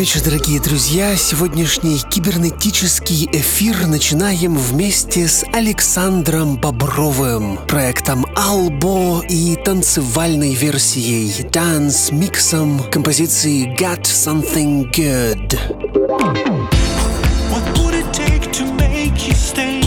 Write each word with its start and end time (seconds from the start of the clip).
Вечер, 0.00 0.22
дорогие 0.24 0.58
друзья. 0.62 1.14
Сегодняшний 1.14 1.98
кибернетический 1.98 3.28
эфир 3.34 3.86
начинаем 3.86 4.56
вместе 4.56 5.28
с 5.28 5.44
Александром 5.52 6.56
Бобровым, 6.56 7.58
проектом 7.68 8.24
Албо 8.34 9.20
и 9.28 9.56
танцевальной 9.56 10.54
версией 10.54 11.46
Dance 11.50 12.14
миксом 12.14 12.82
композиции 12.90 13.76
Got 13.78 14.04
Something 14.04 14.90
Good. 14.90 15.58
Sound 19.50 19.79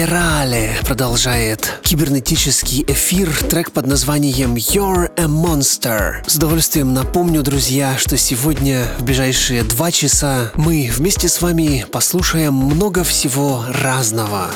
Spirale 0.00 0.82
продолжает 0.86 1.78
кибернетический 1.82 2.84
эфир, 2.88 3.30
трек 3.50 3.70
под 3.70 3.86
названием 3.86 4.54
You're 4.54 5.10
a 5.18 5.24
Monster. 5.24 6.26
С 6.26 6.36
удовольствием 6.36 6.94
напомню, 6.94 7.42
друзья, 7.42 7.98
что 7.98 8.16
сегодня 8.16 8.86
в 8.98 9.04
ближайшие 9.04 9.62
два 9.62 9.90
часа 9.90 10.52
мы 10.54 10.90
вместе 10.90 11.28
с 11.28 11.42
вами 11.42 11.84
послушаем 11.92 12.54
много 12.54 13.04
всего 13.04 13.62
разного. 13.68 14.50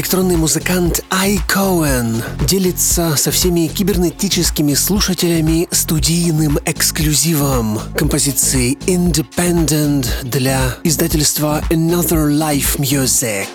Электронный 0.00 0.36
музыкант 0.36 1.04
Ай 1.10 1.38
Коэн, 1.46 2.22
делится 2.48 3.16
со 3.16 3.30
всеми 3.30 3.66
кибернетическими 3.66 4.72
слушателями 4.72 5.68
студийным 5.70 6.58
эксклюзивом 6.64 7.78
композиции 7.98 8.78
Independent 8.86 10.06
для 10.22 10.74
издательства 10.84 11.62
Another 11.68 12.30
Life 12.30 12.78
Music. 12.78 13.48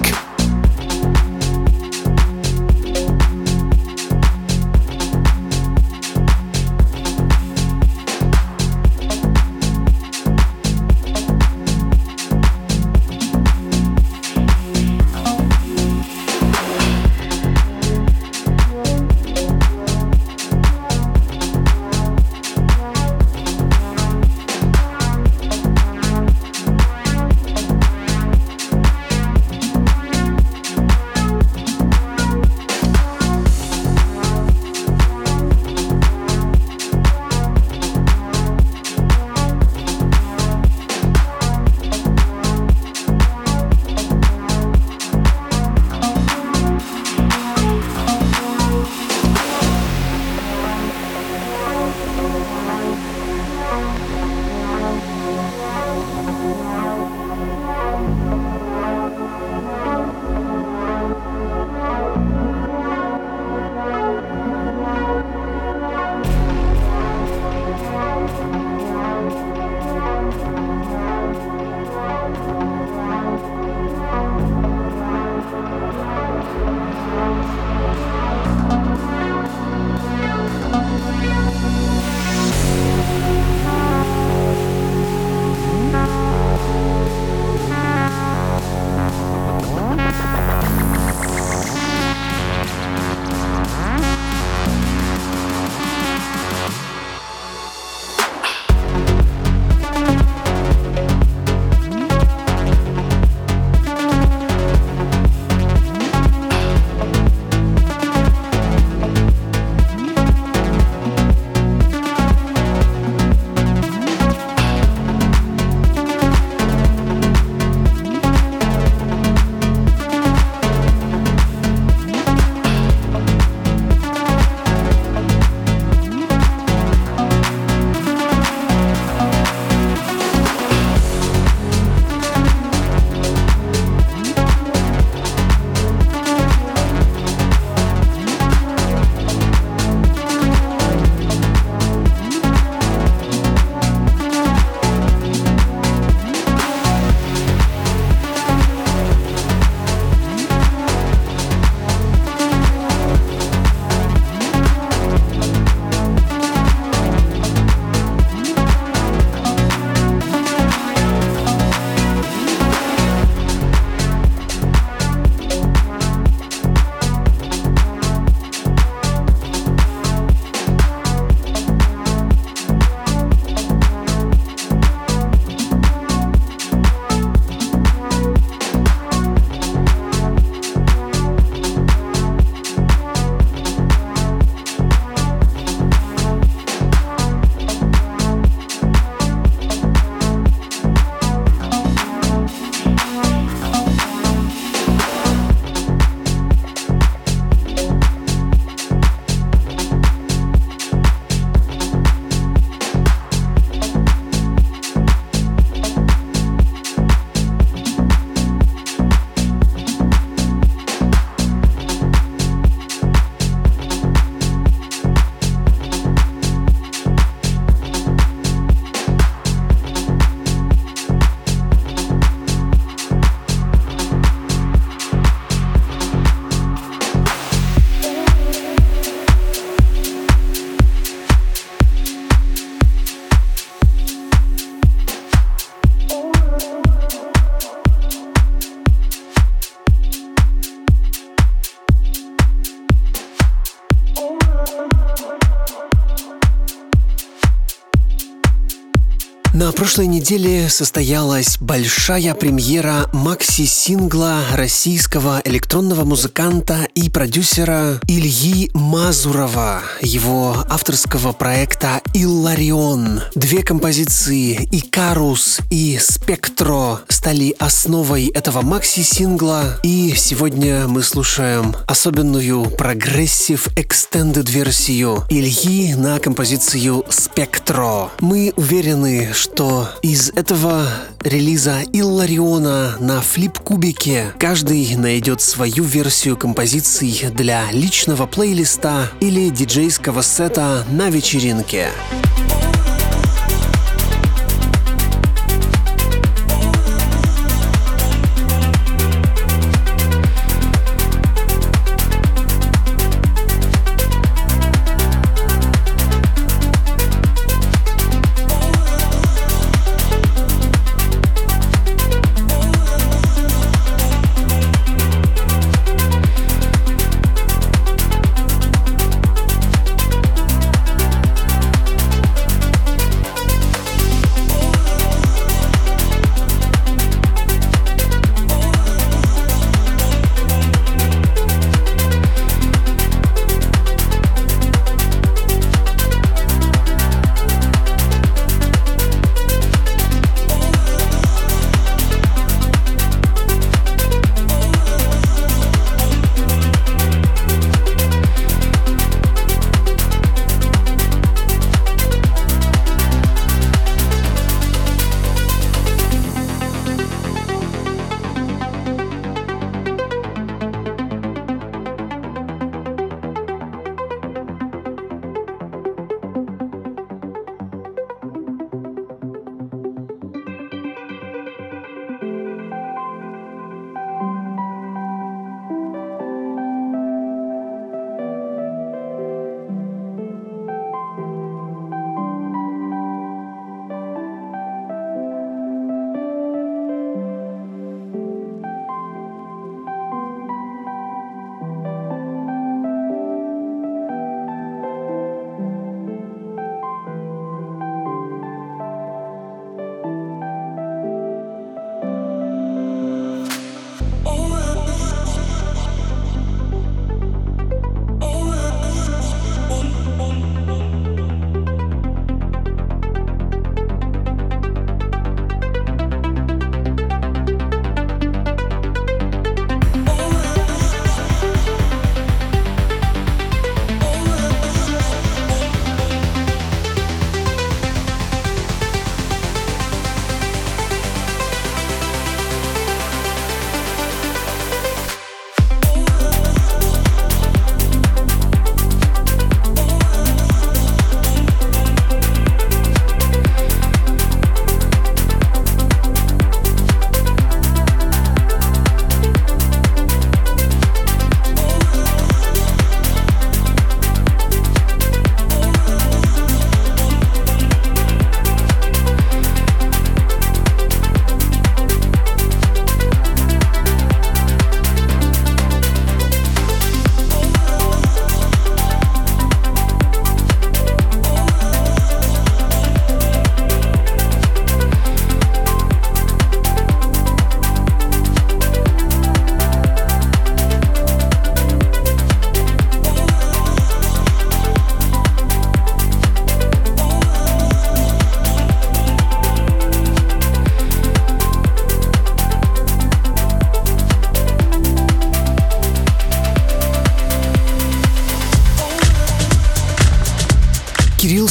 Неделе 250.26 250.70
состоялась 250.70 251.58
большая 251.60 252.34
премьера 252.34 253.08
макси-сингла 253.14 254.42
российского 254.54 255.40
электронного 255.46 256.04
музыканта 256.04 256.88
и 256.96 257.12
продюсера 257.12 258.00
Ильи 258.08 258.72
Мазурова, 258.74 259.84
его 260.02 260.66
авторского 260.68 261.32
проекта 261.32 262.02
«Илларион». 262.16 263.22
Две 263.36 263.62
композиции 263.62 264.68
«Икарус» 264.72 265.60
и 265.70 266.00
«Спектро» 266.02 267.02
стали 267.08 267.56
основой 267.60 268.30
этого 268.30 268.64
макси-сингла, 268.64 269.80
и 269.84 270.16
сегодня 270.18 270.88
мы 270.88 271.04
слушаем 271.04 271.76
особенную 271.86 272.72
progressive 272.72 273.68
extended 273.78 274.50
версию 274.50 275.24
Ильи 275.30 275.94
на 275.94 276.18
композицию 276.18 277.06
«Спектро». 277.10 278.10
Мы 278.22 278.54
уверены, 278.56 279.32
что 279.32 279.56
что 279.56 279.90
из 280.16 280.30
этого 280.30 280.88
релиза 281.26 281.82
Иллариона 281.92 282.96
на 283.02 283.20
флип-кубике 283.20 284.32
каждый 284.40 284.96
найдет 284.96 285.42
свою 285.42 285.84
версию 285.84 286.38
композиций 286.38 287.26
для 287.34 287.70
личного 287.74 288.26
плейлиста 288.26 289.12
или 289.20 289.50
диджейского 289.50 290.22
сета 290.22 290.86
на 290.90 291.10
вечеринке. 291.10 291.90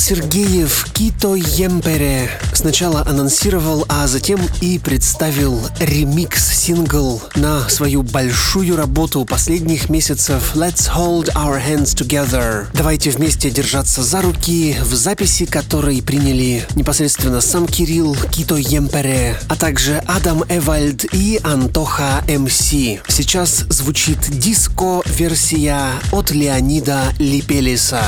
Сергеев 0.06 0.84
Кито 0.92 1.34
Емпере 1.34 2.28
сначала 2.52 3.02
анонсировал, 3.06 3.86
а 3.88 4.06
затем 4.06 4.38
и 4.60 4.78
представил 4.78 5.58
ремикс-сингл 5.80 7.22
на 7.36 7.66
свою 7.70 8.02
большую 8.02 8.76
работу 8.76 9.24
последних 9.24 9.88
месяцев 9.88 10.54
Let's 10.56 10.90
Hold 10.94 11.32
Our 11.34 11.58
Hands 11.58 11.86
Together. 11.86 12.66
Давайте 12.74 13.12
вместе 13.12 13.48
держаться 13.48 14.02
за 14.02 14.20
руки, 14.20 14.76
в 14.82 14.92
записи 14.92 15.46
которой 15.46 16.02
приняли 16.02 16.66
непосредственно 16.74 17.40
сам 17.40 17.66
Кирилл 17.66 18.14
Кито 18.30 18.56
Емпере, 18.56 19.38
а 19.48 19.56
также 19.56 20.02
Адам 20.06 20.44
Эвальд 20.50 21.06
и 21.14 21.40
Антоха 21.42 22.22
МС. 22.28 22.68
Сейчас 23.08 23.64
звучит 23.70 24.18
диско-версия 24.28 25.92
от 26.12 26.30
Леонида 26.30 27.04
Липелиса. 27.18 28.04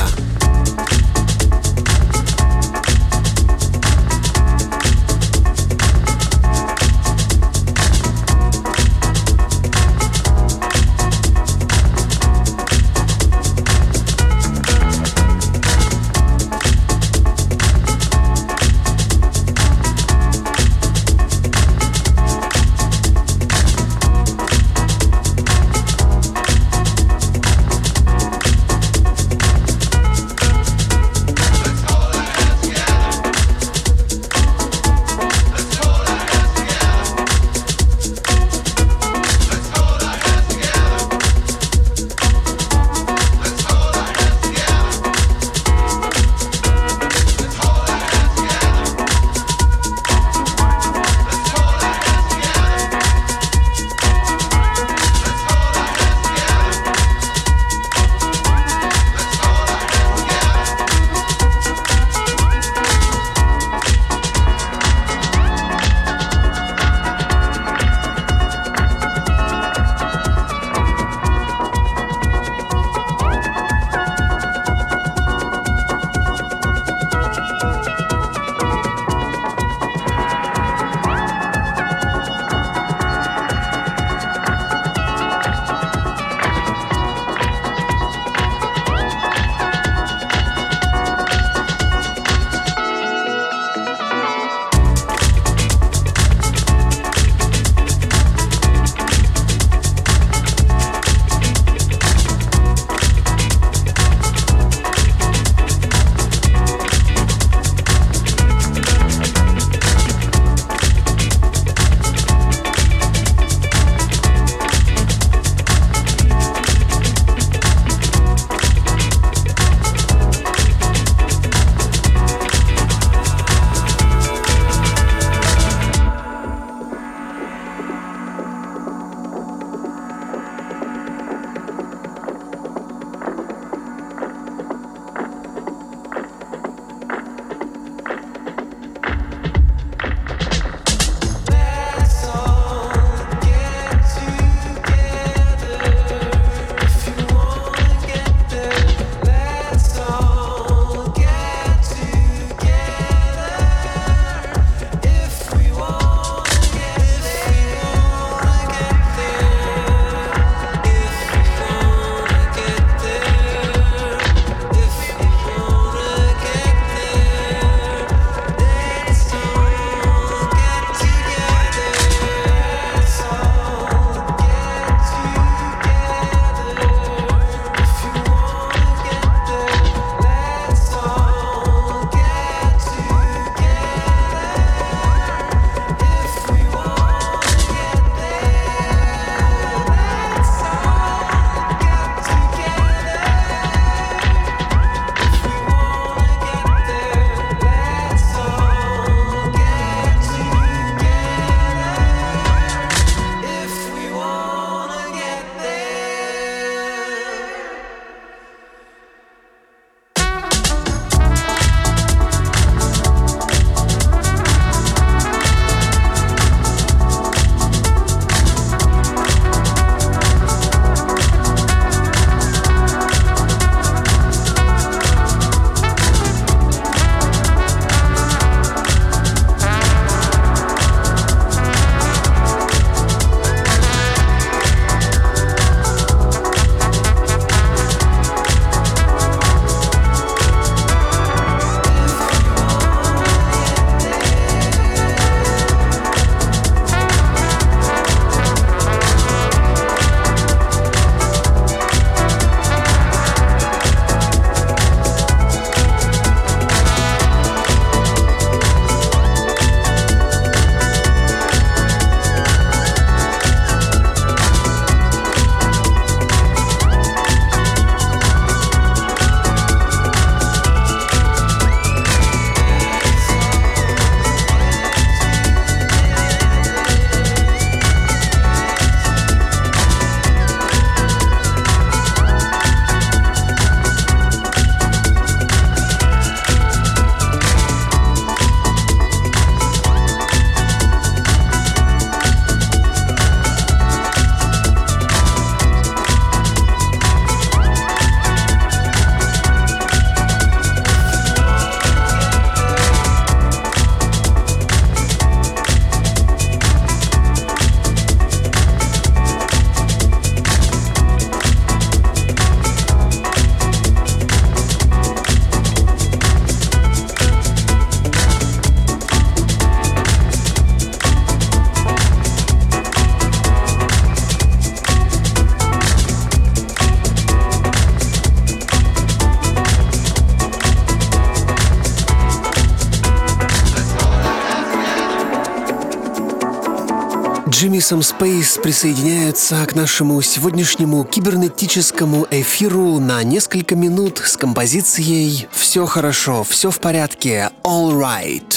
Сам 337.81 338.03
Спейс 338.03 338.59
присоединяется 338.63 339.65
к 339.67 339.75
нашему 339.75 340.21
сегодняшнему 340.23 341.05
кибернетическому 341.05 342.27
эфиру 342.31 342.99
на 342.99 343.23
несколько 343.23 343.77
минут 343.77 344.19
с 344.25 344.37
композицией 344.37 345.47
«Все 345.53 345.85
хорошо, 345.87 346.43
все 346.43 346.71
в 346.71 346.81
порядке, 346.81 347.51
all 347.63 347.93
right». 347.93 348.56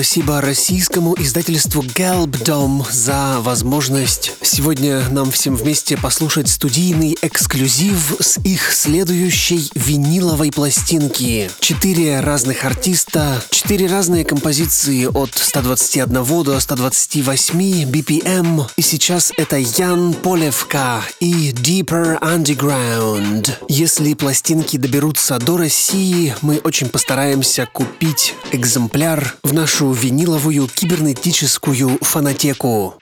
Спасибо 0.00 0.40
российскому 0.40 1.14
издательству 1.18 1.82
Gelbdom 1.82 2.90
за 2.90 3.36
возможность 3.40 4.32
сегодня 4.60 5.08
нам 5.08 5.30
всем 5.30 5.56
вместе 5.56 5.96
послушать 5.96 6.46
студийный 6.46 7.16
эксклюзив 7.22 8.16
с 8.20 8.36
их 8.44 8.74
следующей 8.74 9.70
виниловой 9.74 10.52
пластинки. 10.52 11.50
Четыре 11.60 12.20
разных 12.20 12.66
артиста, 12.66 13.42
четыре 13.48 13.86
разные 13.86 14.26
композиции 14.26 15.06
от 15.06 15.30
121 15.34 16.44
до 16.44 16.60
128 16.60 17.90
BPM. 17.90 18.70
И 18.76 18.82
сейчас 18.82 19.32
это 19.38 19.56
Ян 19.56 20.12
Полевка 20.12 21.04
и 21.20 21.52
Deeper 21.52 22.20
Underground. 22.20 23.52
Если 23.66 24.12
пластинки 24.12 24.76
доберутся 24.76 25.38
до 25.38 25.56
России, 25.56 26.34
мы 26.42 26.58
очень 26.58 26.90
постараемся 26.90 27.66
купить 27.72 28.34
экземпляр 28.52 29.36
в 29.42 29.54
нашу 29.54 29.90
виниловую 29.92 30.68
кибернетическую 30.68 31.96
фанатеку. 32.02 32.99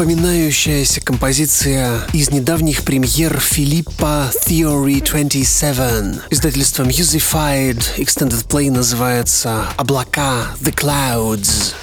Запоминающаяся 0.00 1.02
композиция 1.02 2.00
из 2.14 2.30
недавних 2.30 2.84
премьер 2.84 3.38
Филиппа 3.38 4.32
Theory 4.46 5.06
27. 5.06 6.20
Издательство 6.30 6.84
Musified 6.84 7.82
Extended 7.98 8.46
Play 8.48 8.70
называется 8.70 9.66
«Облака 9.76 10.46
The 10.62 10.74
Clouds». 10.74 11.74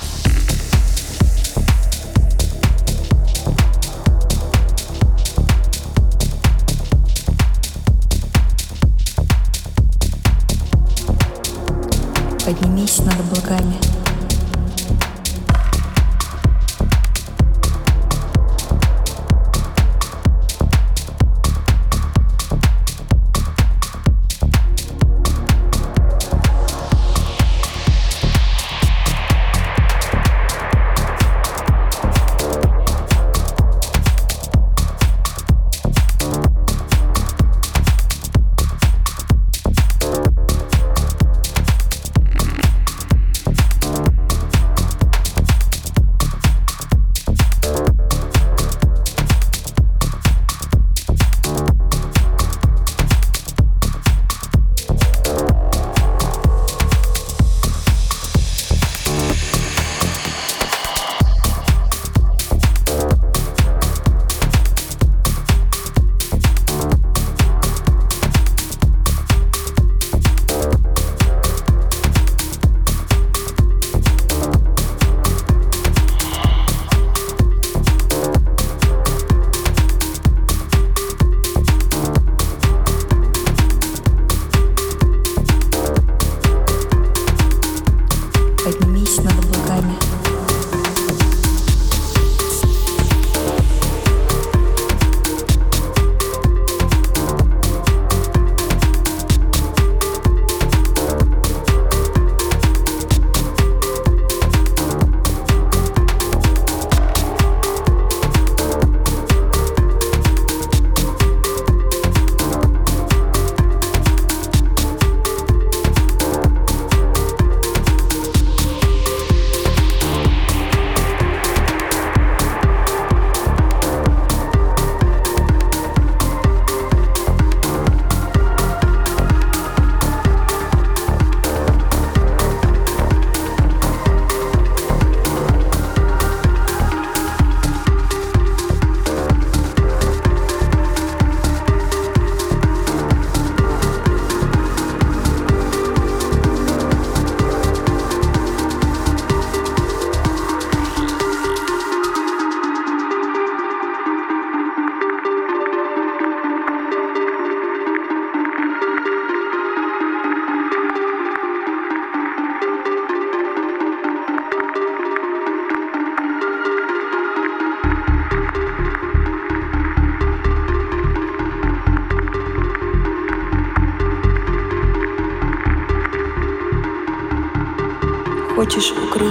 Поднимись 12.44 12.98
над 12.98 13.20
облаками. 13.20 13.97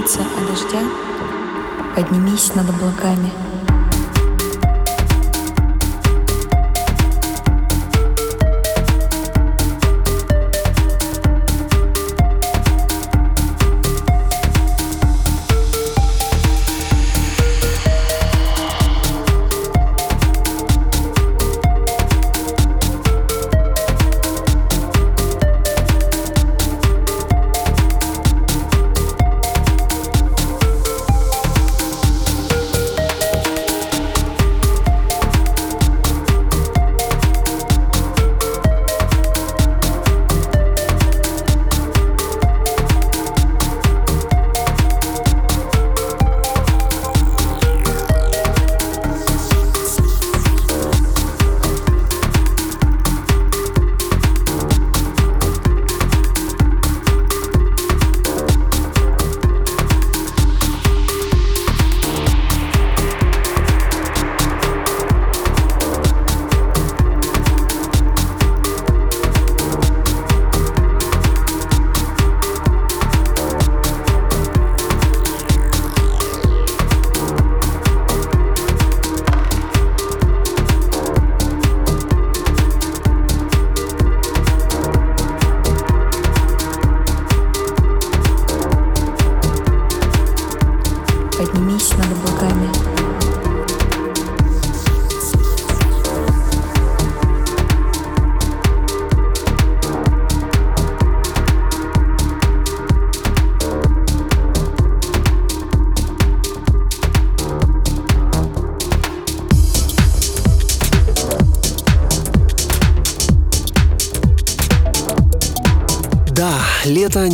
Укрыться 0.07 0.21
от 0.21 0.47
дождя? 0.47 0.79
Поднимись 1.93 2.55
над 2.55 2.69
облаками– 2.69 3.29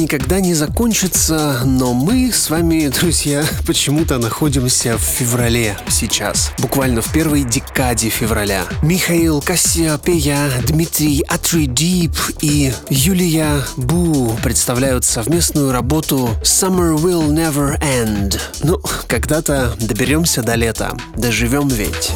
никогда 0.04 0.41
не 0.41 0.54
закончится, 0.54 1.62
но 1.64 1.93
мы 1.93 2.30
с 2.34 2.49
вами, 2.49 2.88
друзья, 2.99 3.45
почему-то 3.66 4.18
находимся 4.18 4.97
в 4.97 5.01
феврале 5.01 5.78
сейчас. 5.88 6.51
Буквально 6.60 7.01
в 7.01 7.10
первой 7.14 7.45
декаде 7.45 8.10
февраля. 8.10 8.66
Михаил 8.82 9.41
Кассиопея, 9.41 10.51
Дмитрий 10.68 11.24
Атридип 11.30 12.12
и 12.41 12.74
Юлия 12.89 13.64
Бу 13.78 14.38
представляют 14.43 15.06
совместную 15.06 15.72
работу 15.72 16.32
Summer 16.43 16.95
Will 16.95 17.30
Never 17.30 17.80
End. 17.80 18.38
Ну, 18.62 18.82
когда-то 19.08 19.74
доберемся 19.80 20.43
до 20.43 20.56
лета. 20.56 20.97
Доживем 21.16 21.70
ведь. 21.70 22.12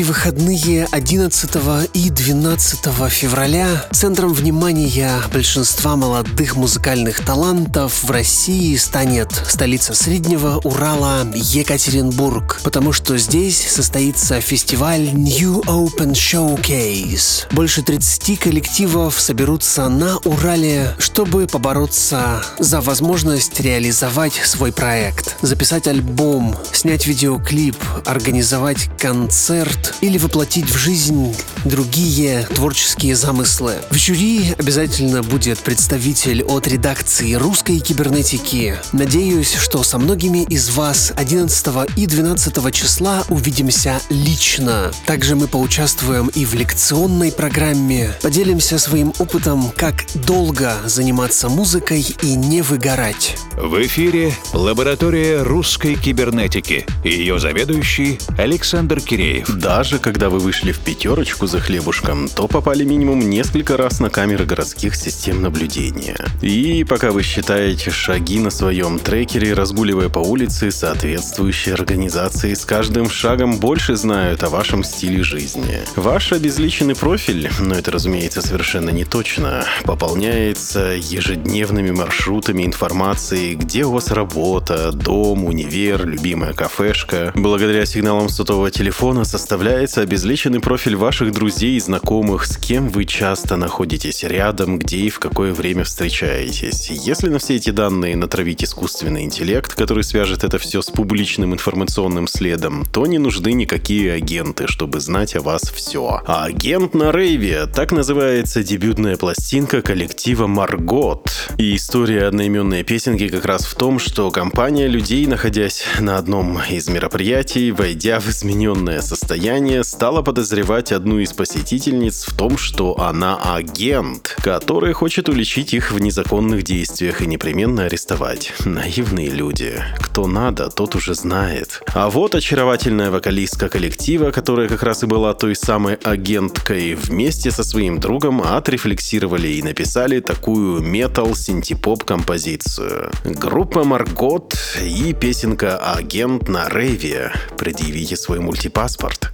Эти 0.00 0.06
выходные 0.06 0.88
11 0.92 1.50
и 1.92 2.08
12 2.08 2.78
февраля 3.10 3.84
центром 3.92 4.32
внимания 4.32 5.20
большинства 5.30 5.94
молодых 5.94 6.56
музыкальных 6.56 7.22
талантов 7.22 8.04
в 8.04 8.10
России 8.10 8.76
станет 8.76 9.30
столица 9.46 9.92
Среднего 9.92 10.58
Урала 10.64 11.26
Екатеринбург, 11.34 12.60
потому 12.64 12.92
что 12.92 13.18
здесь 13.18 13.58
состоится 13.58 14.40
фестиваль 14.40 15.12
New 15.12 15.60
Open 15.66 16.12
Showcase. 16.12 17.52
Больше 17.52 17.82
30 17.82 18.38
коллективов 18.40 19.20
соберутся 19.20 19.88
на 19.90 20.16
Урале, 20.18 20.94
чтобы 20.98 21.46
побороться 21.46 22.42
за 22.58 22.80
возможность 22.80 23.60
реализовать 23.60 24.40
свой 24.44 24.72
проект, 24.72 25.29
записать 25.42 25.86
альбом, 25.86 26.54
снять 26.72 27.06
видеоклип, 27.06 27.76
организовать 28.04 28.90
концерт 28.98 29.94
или 30.00 30.18
воплотить 30.18 30.66
в 30.66 30.76
жизнь 30.76 31.34
другие 31.64 32.46
творческие 32.54 33.16
замыслы. 33.16 33.74
В 33.90 33.96
жюри 33.96 34.54
обязательно 34.58 35.22
будет 35.22 35.58
представитель 35.58 36.42
от 36.42 36.66
редакции 36.66 37.34
русской 37.34 37.78
кибернетики. 37.78 38.76
Надеюсь, 38.92 39.54
что 39.54 39.82
со 39.82 39.98
многими 39.98 40.44
из 40.44 40.70
вас 40.70 41.12
11 41.16 41.66
и 41.96 42.06
12 42.06 42.74
числа 42.74 43.24
увидимся 43.28 44.00
лично. 44.08 44.90
Также 45.06 45.36
мы 45.36 45.48
поучаствуем 45.48 46.28
и 46.28 46.44
в 46.44 46.54
лекционной 46.54 47.32
программе, 47.32 48.12
поделимся 48.22 48.78
своим 48.78 49.12
опытом, 49.18 49.70
как 49.76 50.06
долго 50.26 50.74
заниматься 50.86 51.48
музыкой 51.48 52.06
и 52.22 52.34
не 52.34 52.62
выгорать. 52.62 53.36
В 53.56 53.80
эфире 53.82 54.32
лаборатория 54.52 55.42
русской 55.42 55.94
кибернетики. 55.94 56.86
Ее 57.04 57.38
заведующий 57.38 58.18
Александр 58.38 59.00
Киреев. 59.00 59.48
Даже 59.48 59.98
когда 59.98 60.30
вы 60.30 60.38
вышли 60.38 60.72
в 60.72 60.78
пятерочку 60.78 61.46
за 61.50 61.58
хлебушком, 61.58 62.28
то 62.28 62.46
попали 62.46 62.84
минимум 62.84 63.18
несколько 63.28 63.76
раз 63.76 63.98
на 63.98 64.08
камеры 64.08 64.44
городских 64.44 64.94
систем 64.94 65.42
наблюдения. 65.42 66.16
И 66.42 66.84
пока 66.84 67.10
вы 67.10 67.24
считаете 67.24 67.90
шаги 67.90 68.38
на 68.38 68.50
своем 68.50 69.00
трекере, 69.00 69.52
разгуливая 69.52 70.08
по 70.08 70.20
улице, 70.20 70.70
соответствующие 70.70 71.74
организации 71.74 72.54
с 72.54 72.64
каждым 72.64 73.10
шагом 73.10 73.58
больше 73.58 73.96
знают 73.96 74.44
о 74.44 74.48
вашем 74.48 74.84
стиле 74.84 75.24
жизни. 75.24 75.80
Ваш 75.96 76.32
обезличенный 76.32 76.94
профиль, 76.94 77.50
но 77.58 77.74
это, 77.74 77.90
разумеется, 77.90 78.42
совершенно 78.42 78.90
не 78.90 79.04
точно, 79.04 79.64
пополняется 79.82 80.94
ежедневными 80.96 81.90
маршрутами 81.90 82.64
информации, 82.64 83.54
где 83.54 83.84
у 83.84 83.90
вас 83.90 84.12
работа, 84.12 84.92
дом, 84.92 85.44
универ, 85.44 86.06
любимая 86.06 86.52
кафешка. 86.52 87.32
Благодаря 87.34 87.84
сигналам 87.86 88.28
сотового 88.28 88.70
телефона 88.70 89.24
составляется 89.24 90.02
обезличенный 90.02 90.60
профиль 90.60 90.94
ваших 90.94 91.32
друзей 91.40 91.80
знакомых, 91.80 92.44
с 92.44 92.58
кем 92.58 92.90
вы 92.90 93.06
часто 93.06 93.56
находитесь 93.56 94.24
рядом, 94.24 94.78
где 94.78 94.98
и 94.98 95.08
в 95.08 95.18
какое 95.18 95.54
время 95.54 95.84
встречаетесь. 95.84 96.90
Если 96.90 97.30
на 97.30 97.38
все 97.38 97.56
эти 97.56 97.70
данные 97.70 98.14
натравить 98.14 98.62
искусственный 98.62 99.22
интеллект, 99.22 99.74
который 99.74 100.04
свяжет 100.04 100.44
это 100.44 100.58
все 100.58 100.82
с 100.82 100.90
публичным 100.90 101.54
информационным 101.54 102.26
следом, 102.26 102.84
то 102.92 103.06
не 103.06 103.16
нужны 103.16 103.54
никакие 103.54 104.12
агенты, 104.12 104.66
чтобы 104.68 105.00
знать 105.00 105.34
о 105.34 105.40
вас 105.40 105.62
все. 105.62 106.20
А 106.26 106.44
агент 106.44 106.92
на 106.92 107.10
рейве, 107.10 107.64
так 107.64 107.92
называется 107.92 108.62
дебютная 108.62 109.16
пластинка 109.16 109.80
коллектива 109.80 110.46
Маргот. 110.46 111.30
И 111.56 111.74
история 111.74 112.26
одноименной 112.26 112.82
песенки 112.82 113.28
как 113.28 113.46
раз 113.46 113.64
в 113.64 113.74
том, 113.76 113.98
что 113.98 114.30
компания 114.30 114.88
людей, 114.88 115.26
находясь 115.26 115.84
на 116.00 116.18
одном 116.18 116.60
из 116.68 116.86
мероприятий, 116.90 117.70
войдя 117.70 118.20
в 118.20 118.28
измененное 118.28 119.00
состояние, 119.00 119.84
стала 119.84 120.20
подозревать 120.20 120.92
одну 120.92 121.18
из 121.18 121.29
посетительниц 121.32 122.26
в 122.26 122.36
том, 122.36 122.58
что 122.58 123.00
она 123.00 123.36
агент, 123.36 124.36
который 124.42 124.92
хочет 124.92 125.28
уличить 125.28 125.74
их 125.74 125.92
в 125.92 126.00
незаконных 126.00 126.62
действиях 126.62 127.22
и 127.22 127.26
непременно 127.26 127.84
арестовать. 127.84 128.52
Наивные 128.64 129.30
люди. 129.30 129.82
Кто 129.98 130.26
надо, 130.26 130.70
тот 130.70 130.94
уже 130.94 131.14
знает. 131.14 131.82
А 131.94 132.10
вот 132.10 132.34
очаровательная 132.34 133.10
вокалистка 133.10 133.68
коллектива, 133.68 134.30
которая 134.30 134.68
как 134.68 134.82
раз 134.82 135.02
и 135.02 135.06
была 135.06 135.34
той 135.34 135.54
самой 135.54 135.94
агенткой, 135.94 136.94
вместе 136.94 137.50
со 137.50 137.64
своим 137.64 137.98
другом 138.00 138.42
отрефлексировали 138.42 139.48
и 139.48 139.62
написали 139.62 140.20
такую 140.20 140.80
метал-синтепоп 140.82 142.04
композицию. 142.04 143.10
Группа 143.24 143.84
Маргот 143.84 144.56
и 144.82 145.12
песенка 145.12 145.76
«Агент 145.76 146.48
на 146.48 146.68
рейве». 146.68 147.32
Предъявите 147.56 148.16
свой 148.16 148.40
мультипаспорт. 148.40 149.32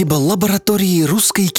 Спасибо 0.00 0.14
лаборатории 0.14 0.59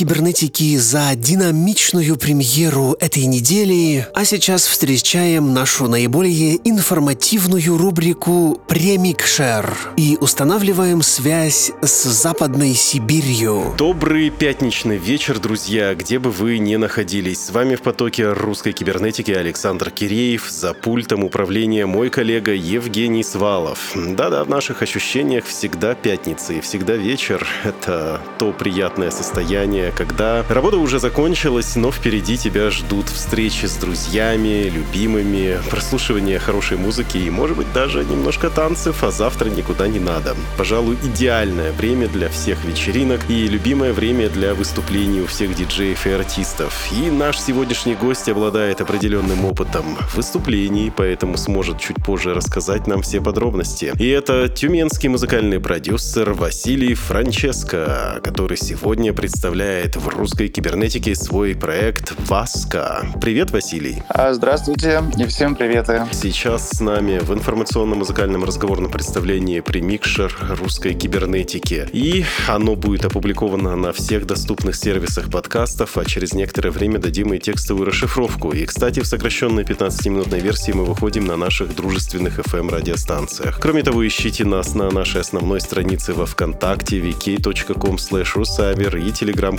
кибернетики 0.02 0.78
за 0.78 1.14
динамичную 1.14 2.18
премьеру 2.18 2.98
этой 3.00 3.26
недели. 3.26 4.08
А 4.16 4.26
сейчас 4.26 4.66
встречаем 4.66 5.54
нашу 5.54 5.88
наиболее 5.88 6.58
информативную 6.68 7.78
рубрику 7.78 8.60
«Премикшер» 8.68 9.78
и 9.98 10.18
устанавливаем 10.20 11.04
связь 11.04 11.72
с 11.84 12.06
Западной 12.06 12.74
Сибирью. 12.74 13.76
Добрый 13.78 14.32
пятничный 14.32 14.98
вечер, 14.98 15.38
друзья, 15.38 15.94
где 15.94 16.18
бы 16.18 16.32
вы 16.32 16.58
ни 16.58 16.78
находились. 16.78 17.46
С 17.46 17.52
вами 17.52 17.76
в 17.76 17.84
потоке 17.84 18.32
русской 18.32 18.72
кибернетики 18.72 19.30
Александр 19.30 19.92
Киреев, 19.92 20.50
за 20.50 20.74
пультом 20.74 21.24
управления 21.24 21.86
мой 21.86 22.10
коллега 22.10 22.54
Евгений 22.56 23.24
Свалов. 23.24 23.92
Да-да, 23.96 24.44
в 24.46 24.50
наших 24.50 24.82
ощущениях 24.82 25.46
всегда 25.46 25.94
пятница 25.94 26.54
и 26.54 26.62
всегда 26.62 26.96
вечер. 26.96 27.48
Это 27.64 28.20
то 28.40 28.52
приятное 28.52 29.12
состояние, 29.12 29.91
когда 29.96 30.44
работа 30.50 30.78
уже 30.78 31.00
закончилась, 31.00 31.76
но 31.76 31.92
впереди 31.92 32.38
тебя 32.38 32.72
ждут 32.72 33.10
встречи 33.10 33.66
с 33.66 33.76
друзьями, 33.76 34.70
любимыми, 34.70 35.60
прослушивание 35.70 36.40
хорошей 36.40 36.78
музыки 36.78 37.18
и, 37.18 37.30
может 37.30 37.58
быть, 37.58 37.72
даже 37.74 38.04
немножко 38.04 38.50
танцев, 38.50 39.04
а 39.04 39.12
завтра 39.12 39.50
никуда 39.50 39.88
не 39.88 40.00
надо. 40.00 40.36
Пожалуй, 40.58 40.98
идеальное 41.04 41.72
время 41.72 42.08
для 42.08 42.30
всех 42.30 42.64
вечеринок 42.66 43.22
и 43.30 43.48
любимое 43.48 43.94
время 43.94 44.30
для 44.30 44.54
выступлений 44.54 45.22
у 45.22 45.28
всех 45.28 45.56
диджеев 45.56 46.06
и 46.08 46.12
артистов. 46.12 46.88
И 46.92 47.10
наш 47.10 47.40
сегодняшний 47.40 47.96
гость 47.96 48.30
обладает 48.30 48.82
определенным 48.82 49.46
опытом 49.46 49.98
выступлений, 50.16 50.92
поэтому 50.96 51.38
сможет 51.38 51.80
чуть 51.80 51.98
позже 52.04 52.34
рассказать 52.34 52.88
нам 52.88 53.02
все 53.02 53.22
подробности. 53.22 53.94
И 54.00 54.08
это 54.08 54.48
тюменский 54.50 55.10
музыкальный 55.10 55.60
продюсер 55.60 56.34
Василий 56.34 56.94
Франческо, 56.94 58.20
который 58.24 58.58
сегодня 58.58 59.14
представляет 59.14 59.81
в 59.82 60.08
русской 60.10 60.48
кибернетике 60.48 61.16
свой 61.16 61.56
проект 61.56 62.14
«Васка». 62.28 63.04
Привет, 63.20 63.50
Василий. 63.50 64.04
А, 64.10 64.32
здравствуйте 64.34 65.02
и 65.18 65.26
всем 65.26 65.56
приветы. 65.56 66.06
Сейчас 66.12 66.70
с 66.70 66.82
нами 66.82 67.18
в 67.18 67.34
информационно-музыкальном 67.34 68.44
разговорном 68.44 68.92
представлении 68.92 69.60
премикшер 69.60 70.36
русской 70.60 70.94
кибернетики. 70.94 71.88
И 71.92 72.26
оно 72.48 72.76
будет 72.76 73.06
опубликовано 73.06 73.76
на 73.76 73.92
всех 73.92 74.28
доступных 74.28 74.76
сервисах 74.76 75.32
подкастов, 75.32 75.98
а 75.98 76.06
через 76.06 76.34
некоторое 76.34 76.70
время 76.70 77.00
дадим 77.00 77.34
и 77.34 77.40
текстовую 77.40 77.88
расшифровку. 77.88 78.52
И, 78.52 78.66
кстати, 78.66 79.00
в 79.00 79.08
сокращенной 79.08 79.64
15-минутной 79.64 80.42
версии 80.42 80.74
мы 80.74 80.86
выходим 80.86 81.26
на 81.26 81.38
наших 81.38 81.76
дружественных 81.76 82.38
FM-радиостанциях. 82.40 83.60
Кроме 83.60 83.82
того, 83.82 84.08
ищите 84.08 84.46
нас 84.46 84.76
на 84.76 84.92
нашей 84.92 85.22
основной 85.22 85.60
странице 85.60 86.14
во 86.14 86.28
Вконтакте 86.28 87.00
vk.com 87.00 87.98
rusaver 88.36 89.00
и 89.00 89.12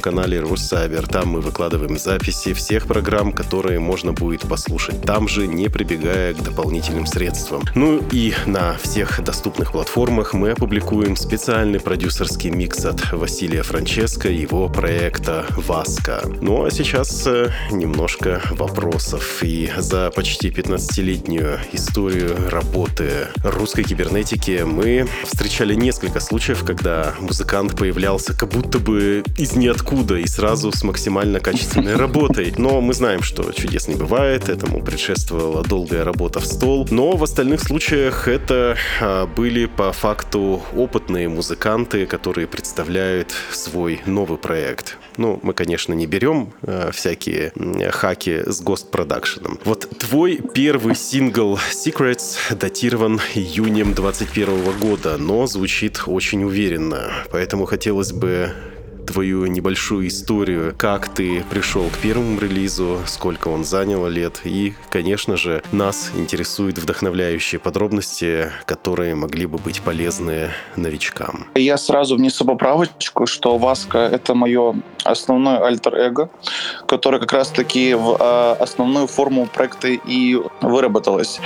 телеграм-канале 0.02 0.38
Rusaver. 0.38 1.06
Там 1.06 1.28
мы 1.28 1.40
выкладываем 1.40 1.98
записи 1.98 2.52
всех 2.52 2.86
программ, 2.86 3.32
которые 3.32 3.78
можно 3.78 4.12
будет 4.12 4.42
послушать 4.42 5.02
там 5.02 5.28
же, 5.28 5.46
не 5.46 5.68
прибегая 5.68 6.34
к 6.34 6.42
дополнительным 6.42 7.06
средствам. 7.06 7.62
Ну 7.74 8.02
и 8.10 8.34
на 8.46 8.76
всех 8.78 9.22
доступных 9.22 9.72
платформах 9.72 10.34
мы 10.34 10.50
опубликуем 10.50 11.16
специальный 11.16 11.80
продюсерский 11.80 12.50
микс 12.50 12.84
от 12.84 13.12
Василия 13.12 13.62
Франческо 13.62 14.28
и 14.28 14.40
его 14.40 14.68
проекта 14.68 15.46
«Васка». 15.50 16.22
Ну 16.40 16.64
а 16.64 16.70
сейчас 16.70 17.26
э, 17.26 17.50
немножко 17.70 18.40
вопросов. 18.50 19.42
И 19.42 19.70
за 19.78 20.10
почти 20.10 20.48
15-летнюю 20.48 21.60
историю 21.72 22.36
работы 22.50 23.28
русской 23.44 23.84
кибернетики 23.84 24.62
мы 24.64 25.06
встречали 25.24 25.74
несколько 25.74 26.20
случаев, 26.20 26.64
когда 26.64 27.14
музыкант 27.20 27.76
появлялся 27.76 28.36
как 28.36 28.48
будто 28.48 28.78
бы 28.78 29.22
из 29.38 29.54
ниоткуда 29.54 29.91
и 29.92 30.26
сразу 30.26 30.72
с 30.72 30.82
максимально 30.82 31.40
качественной 31.40 31.96
работой. 31.96 32.54
Но 32.56 32.80
мы 32.80 32.94
знаем, 32.94 33.22
что 33.22 33.52
чудес 33.52 33.88
не 33.88 33.94
бывает, 33.94 34.48
этому 34.48 34.82
предшествовала 34.82 35.62
долгая 35.62 36.04
работа 36.04 36.40
в 36.40 36.46
стол. 36.46 36.86
Но 36.90 37.12
в 37.12 37.22
остальных 37.22 37.60
случаях 37.60 38.28
это 38.28 38.76
а, 39.00 39.26
были 39.26 39.66
по 39.66 39.92
факту 39.92 40.62
опытные 40.74 41.28
музыканты, 41.28 42.06
которые 42.06 42.46
представляют 42.46 43.32
свой 43.50 44.00
новый 44.06 44.38
проект. 44.38 44.98
Ну, 45.18 45.38
мы, 45.42 45.52
конечно, 45.52 45.92
не 45.92 46.06
берем 46.06 46.52
э, 46.62 46.90
всякие 46.92 47.52
хаки 47.90 48.42
с 48.46 48.62
Ghost 48.62 48.90
Production. 48.90 49.60
Вот 49.64 49.88
твой 49.98 50.40
первый 50.54 50.94
сингл 50.94 51.58
Secrets 51.70 52.36
датирован 52.54 53.20
июнем 53.34 53.92
21 53.92 54.78
года, 54.80 55.18
но 55.18 55.46
звучит 55.46 56.02
очень 56.06 56.44
уверенно. 56.44 57.10
Поэтому 57.30 57.66
хотелось 57.66 58.12
бы 58.12 58.52
твою 59.06 59.46
небольшую 59.46 60.08
историю, 60.08 60.74
как 60.76 61.08
ты 61.08 61.44
пришел 61.50 61.88
к 61.88 61.98
первому 61.98 62.40
релизу, 62.40 63.00
сколько 63.06 63.48
он 63.48 63.64
занял 63.64 64.06
лет, 64.06 64.40
и, 64.44 64.74
конечно 64.90 65.36
же, 65.36 65.62
нас 65.72 66.10
интересуют 66.14 66.78
вдохновляющие 66.78 67.58
подробности, 67.58 68.50
которые 68.66 69.14
могли 69.14 69.46
бы 69.46 69.58
быть 69.58 69.82
полезны 69.82 70.50
новичкам. 70.76 71.46
Я 71.54 71.76
сразу 71.76 72.16
внесу 72.16 72.44
поправочку, 72.44 73.26
что 73.26 73.58
Васка— 73.58 73.98
это 74.12 74.34
мое 74.34 74.74
основное 75.04 75.58
альтер-эго, 75.64 76.30
которое 76.86 77.18
как 77.18 77.32
раз-таки 77.32 77.94
в 77.94 78.16
э, 78.18 78.62
основную 78.62 79.06
форму 79.06 79.46
проекта 79.46 79.88
и 79.88 80.38
выработалось. 80.60 81.40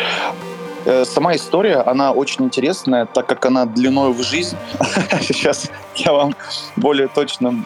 Э, 0.87 1.05
сама 1.05 1.35
история, 1.35 1.79
она 1.79 2.13
очень 2.13 2.45
интересная, 2.45 3.07
так 3.07 3.27
как 3.27 3.45
она 3.45 3.67
длиной 3.67 4.13
в 4.13 4.23
жизнь. 4.23 4.57
Сейчас 5.21 5.69
я 5.97 6.13
вам 6.13 6.37
более 6.77 7.09
точно 7.09 7.65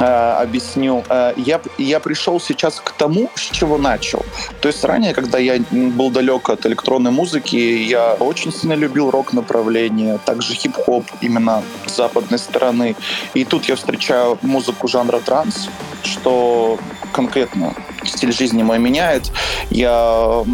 э, 0.00 0.04
объясню. 0.04 1.04
Э, 1.10 1.34
я, 1.36 1.60
я 1.76 2.00
пришел 2.00 2.40
сейчас 2.40 2.80
к 2.80 2.92
тому, 2.92 3.30
с 3.34 3.50
чего 3.50 3.76
начал. 3.76 4.24
То 4.62 4.68
есть 4.68 4.82
ранее, 4.82 5.12
когда 5.12 5.36
я 5.36 5.62
был 5.70 6.10
далек 6.10 6.48
от 6.48 6.64
электронной 6.64 7.10
музыки, 7.10 7.56
я 7.56 8.14
очень 8.14 8.50
сильно 8.50 8.72
любил 8.72 9.10
рок-направление, 9.10 10.18
также 10.24 10.54
хип-хоп 10.54 11.04
именно 11.20 11.62
с 11.84 11.96
западной 11.96 12.38
стороны. 12.38 12.96
И 13.34 13.44
тут 13.44 13.66
я 13.66 13.76
встречаю 13.76 14.38
музыку 14.40 14.88
жанра 14.88 15.20
транс, 15.20 15.68
что 16.02 16.78
конкретно 17.12 17.74
стиль 18.04 18.32
жизни 18.32 18.62
мой 18.62 18.78
меняет. 18.78 19.30
Я 19.68 20.44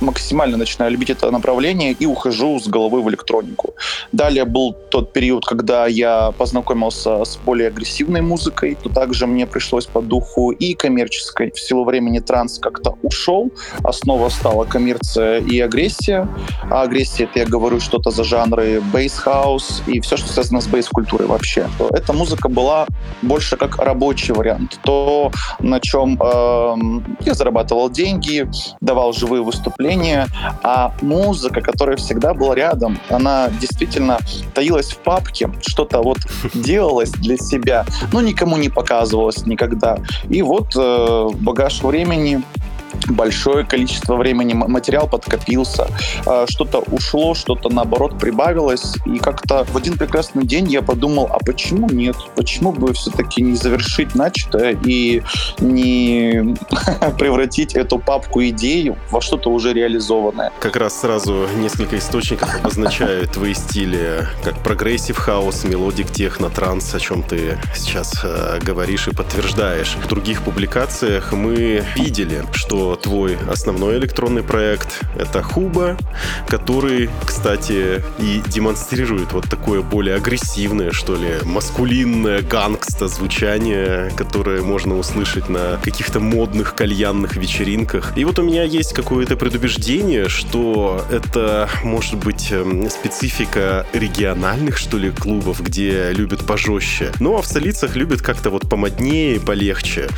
максимально 0.00 0.56
начинаю 0.56 0.92
любить 0.92 1.10
это 1.10 1.30
направление 1.30 1.92
и 1.92 2.06
ухожу 2.06 2.58
с 2.58 2.68
головой 2.68 3.02
в 3.02 3.08
электронику. 3.08 3.74
Далее 4.12 4.44
был 4.44 4.74
тот 4.90 5.12
период, 5.12 5.44
когда 5.44 5.86
я 5.86 6.32
познакомился 6.32 7.24
с 7.24 7.36
более 7.36 7.68
агрессивной 7.68 8.20
музыкой, 8.20 8.76
то 8.82 8.88
также 8.88 9.26
мне 9.26 9.46
пришлось 9.46 9.86
по 9.86 10.00
духу 10.00 10.50
и 10.50 10.74
коммерческой. 10.74 11.50
В 11.50 11.60
силу 11.60 11.84
времени 11.84 12.20
транс 12.20 12.58
как-то 12.58 12.96
ушел, 13.02 13.50
основа 13.84 14.28
стала 14.28 14.64
коммерция 14.64 15.40
и 15.40 15.60
агрессия. 15.60 16.28
А 16.70 16.82
агрессия, 16.82 17.24
это 17.24 17.40
я 17.40 17.46
говорю 17.46 17.80
что-то 17.80 18.10
за 18.10 18.24
жанры 18.24 18.80
bass 18.92 19.32
house 19.32 19.82
и 19.86 20.00
все, 20.00 20.16
что 20.16 20.28
связано 20.28 20.60
с 20.60 20.66
bass 20.66 20.83
-культурой 20.83 21.26
вообще. 21.26 21.68
То 21.78 21.88
эта 21.88 22.12
музыка 22.12 22.48
была 22.48 22.86
больше 23.22 23.56
как 23.56 23.78
рабочий 23.78 24.34
вариант. 24.34 24.78
То, 24.82 25.30
на 25.60 25.80
чем 25.80 26.20
э, 26.20 26.76
я 27.20 27.34
зарабатывал 27.34 27.90
деньги, 27.90 28.48
давал 28.80 29.12
живые 29.12 29.42
выступления, 29.42 29.87
мышление, 29.88 30.26
а 30.62 30.92
музыка, 31.00 31.60
которая 31.60 31.96
всегда 31.96 32.34
была 32.34 32.54
рядом, 32.54 32.98
она 33.08 33.48
действительно 33.60 34.18
таилась 34.54 34.90
в 34.92 34.98
папке, 34.98 35.50
что-то 35.66 36.02
вот 36.02 36.18
делалось 36.54 37.10
для 37.10 37.36
себя, 37.36 37.86
но 38.12 38.20
никому 38.20 38.56
не 38.56 38.68
показывалось 38.68 39.46
никогда. 39.46 39.98
И 40.28 40.42
вот 40.42 40.76
э, 40.76 41.28
багаж 41.40 41.82
времени 41.82 42.42
большое 43.08 43.64
количество 43.64 44.16
времени, 44.16 44.54
материал 44.54 45.08
подкопился, 45.08 45.88
а, 46.26 46.46
что-то 46.48 46.78
ушло, 46.90 47.34
что-то 47.34 47.68
наоборот 47.68 48.18
прибавилось. 48.18 48.96
И 49.06 49.18
как-то 49.18 49.64
в 49.64 49.76
один 49.76 49.96
прекрасный 49.96 50.44
день 50.44 50.70
я 50.70 50.82
подумал, 50.82 51.28
а 51.30 51.38
почему 51.38 51.88
нет? 51.88 52.16
Почему 52.34 52.72
бы 52.72 52.92
все-таки 52.94 53.42
не 53.42 53.56
завершить 53.56 54.14
начатое 54.14 54.76
и 54.84 55.22
не 55.58 56.56
превратить 57.18 57.74
эту 57.74 57.98
папку 57.98 58.42
идей 58.42 58.94
во 59.10 59.20
что-то 59.20 59.50
уже 59.50 59.72
реализованное? 59.72 60.52
Как 60.60 60.76
раз 60.76 61.00
сразу 61.00 61.46
несколько 61.56 61.98
источников 61.98 62.54
обозначают 62.54 63.32
твои 63.32 63.54
стили, 63.54 64.26
как 64.42 64.62
progressive 64.62 65.16
house, 65.16 65.64
melodic 65.64 66.10
techno, 66.10 66.50
транс, 66.50 66.94
о 66.94 67.00
чем 67.00 67.22
ты 67.22 67.58
сейчас 67.74 68.12
э, 68.24 68.58
говоришь 68.62 69.08
и 69.08 69.14
подтверждаешь. 69.14 69.96
В 70.02 70.08
других 70.08 70.42
публикациях 70.42 71.32
мы 71.32 71.84
видели, 71.96 72.44
что 72.52 72.87
твой 72.96 73.36
основной 73.48 73.98
электронный 73.98 74.42
проект— 74.42 75.00
это 75.18 75.42
Хуба, 75.42 75.96
который, 76.48 77.10
кстати, 77.24 78.02
и 78.18 78.42
демонстрирует 78.46 79.32
вот 79.32 79.48
такое 79.48 79.82
более 79.82 80.16
агрессивное, 80.16 80.92
что 80.92 81.16
ли, 81.16 81.34
маскулинное 81.44 82.42
gangsta 82.42 83.08
звучание, 83.08 84.12
которое 84.16 84.62
можно 84.62 84.98
услышать 84.98 85.48
на 85.48 85.78
каких-то 85.82 86.20
модных 86.20 86.74
кальянных 86.74 87.36
вечеринках. 87.36 88.12
И 88.16 88.24
вот 88.24 88.38
у 88.38 88.42
меня 88.42 88.62
есть 88.64 88.92
какое-то 88.92 89.36
предубеждение, 89.36 90.28
что 90.28 91.04
это 91.10 91.68
может 91.82 92.16
быть 92.16 92.48
эм, 92.50 92.88
специфика 92.90 93.86
региональных, 93.92 94.78
что 94.78 94.98
ли, 94.98 95.10
клубов, 95.10 95.60
где 95.60 96.12
любят 96.12 96.46
пожестче. 96.46 97.12
Ну 97.20 97.36
а 97.36 97.42
в 97.42 97.46
столицах 97.46 97.96
любят 97.96 98.22
как-то 98.22 98.50
вот 98.50 98.68
помоднее, 98.68 99.40
полегче. 99.40 100.08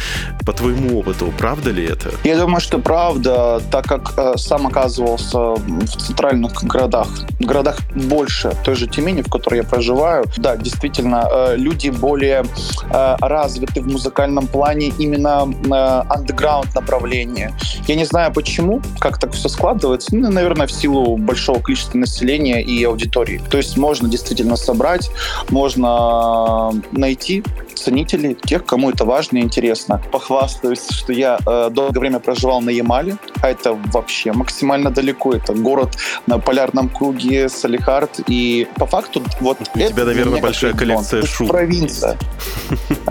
По 0.46 0.52
твоему 0.52 0.98
опыту, 0.98 1.32
правда 1.36 1.70
ли 1.70 1.84
это? 1.84 2.10
Я 2.24 2.38
думаю, 2.38 2.59
что 2.60 2.78
правда, 2.78 3.60
так 3.70 3.86
как 3.86 4.12
э, 4.16 4.34
сам 4.36 4.66
оказывался 4.66 5.38
в 5.38 5.86
центральных 5.86 6.62
городах, 6.64 7.08
городах 7.38 7.78
больше 7.94 8.56
той 8.64 8.74
же 8.74 8.86
Тюмени, 8.86 9.22
в 9.22 9.30
которой 9.30 9.56
я 9.56 9.64
проживаю, 9.64 10.24
да, 10.36 10.56
действительно, 10.56 11.28
э, 11.30 11.56
люди 11.56 11.90
более 11.90 12.44
э, 12.92 13.16
развиты 13.20 13.80
в 13.82 13.86
музыкальном 13.86 14.46
плане 14.46 14.92
именно 14.98 15.46
э, 15.46 15.68
underground 15.68 16.68
направления. 16.74 17.52
Я 17.86 17.96
не 17.96 18.04
знаю 18.04 18.32
почему, 18.32 18.80
как 18.98 19.18
так 19.18 19.32
все 19.32 19.48
складывается, 19.48 20.14
ну, 20.14 20.30
наверное, 20.30 20.66
в 20.66 20.72
силу 20.72 21.16
большого 21.16 21.60
количества 21.60 21.98
населения 21.98 22.62
и 22.62 22.84
аудитории. 22.84 23.40
То 23.50 23.56
есть 23.56 23.76
можно 23.76 24.08
действительно 24.08 24.56
собрать, 24.56 25.10
можно 25.50 26.72
найти 26.92 27.42
ценителей, 27.80 28.34
тех, 28.34 28.64
кому 28.64 28.90
это 28.90 29.04
важно 29.04 29.38
и 29.38 29.40
интересно. 29.40 30.02
Похвастаюсь, 30.12 30.88
что 30.90 31.12
я 31.12 31.38
э, 31.46 31.70
долгое 31.70 32.00
время 32.00 32.18
проживал 32.20 32.60
на 32.60 32.70
Ямале, 32.70 33.16
а 33.42 33.48
это 33.48 33.78
вообще 33.92 34.32
максимально 34.32 34.90
далеко. 34.90 35.32
Это 35.32 35.54
город 35.54 35.96
на 36.26 36.38
полярном 36.38 36.88
круге, 36.88 37.48
Салихард. 37.48 38.20
И 38.28 38.68
по 38.76 38.86
факту 38.86 39.22
вот... 39.40 39.58
У 39.74 39.78
тебя, 39.78 40.04
наверное, 40.04 40.40
большая 40.40 40.74
коллекция 40.74 41.22
шуб. 41.24 41.48
Провинция. 41.48 42.16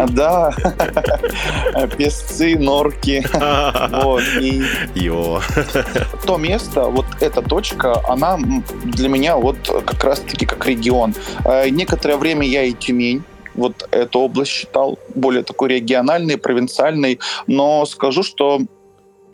Да. 0.09 0.53
Песцы, 1.97 2.57
норки. 2.57 3.26
Вот. 3.91 4.24
И 4.41 4.63
то 6.26 6.38
место, 6.38 6.86
вот 6.86 7.05
эта 7.20 7.41
точка, 7.41 8.01
она 8.07 8.38
для 8.84 9.09
меня 9.09 9.38
вот 9.38 9.57
как 9.86 10.03
раз-таки 10.03 10.45
как 10.45 10.65
регион. 10.65 11.13
Э, 11.45 11.70
некоторое 11.70 12.17
время 12.17 12.45
я 12.47 12.63
и 12.63 12.74
Тюмень 12.74 13.24
вот 13.60 13.88
эту 13.91 14.20
область 14.20 14.51
считал 14.51 14.97
более 15.16 15.43
такой 15.43 15.70
региональной, 15.70 16.38
провинциальной, 16.38 17.20
но 17.47 17.86
скажу, 17.86 18.24
что 18.24 18.62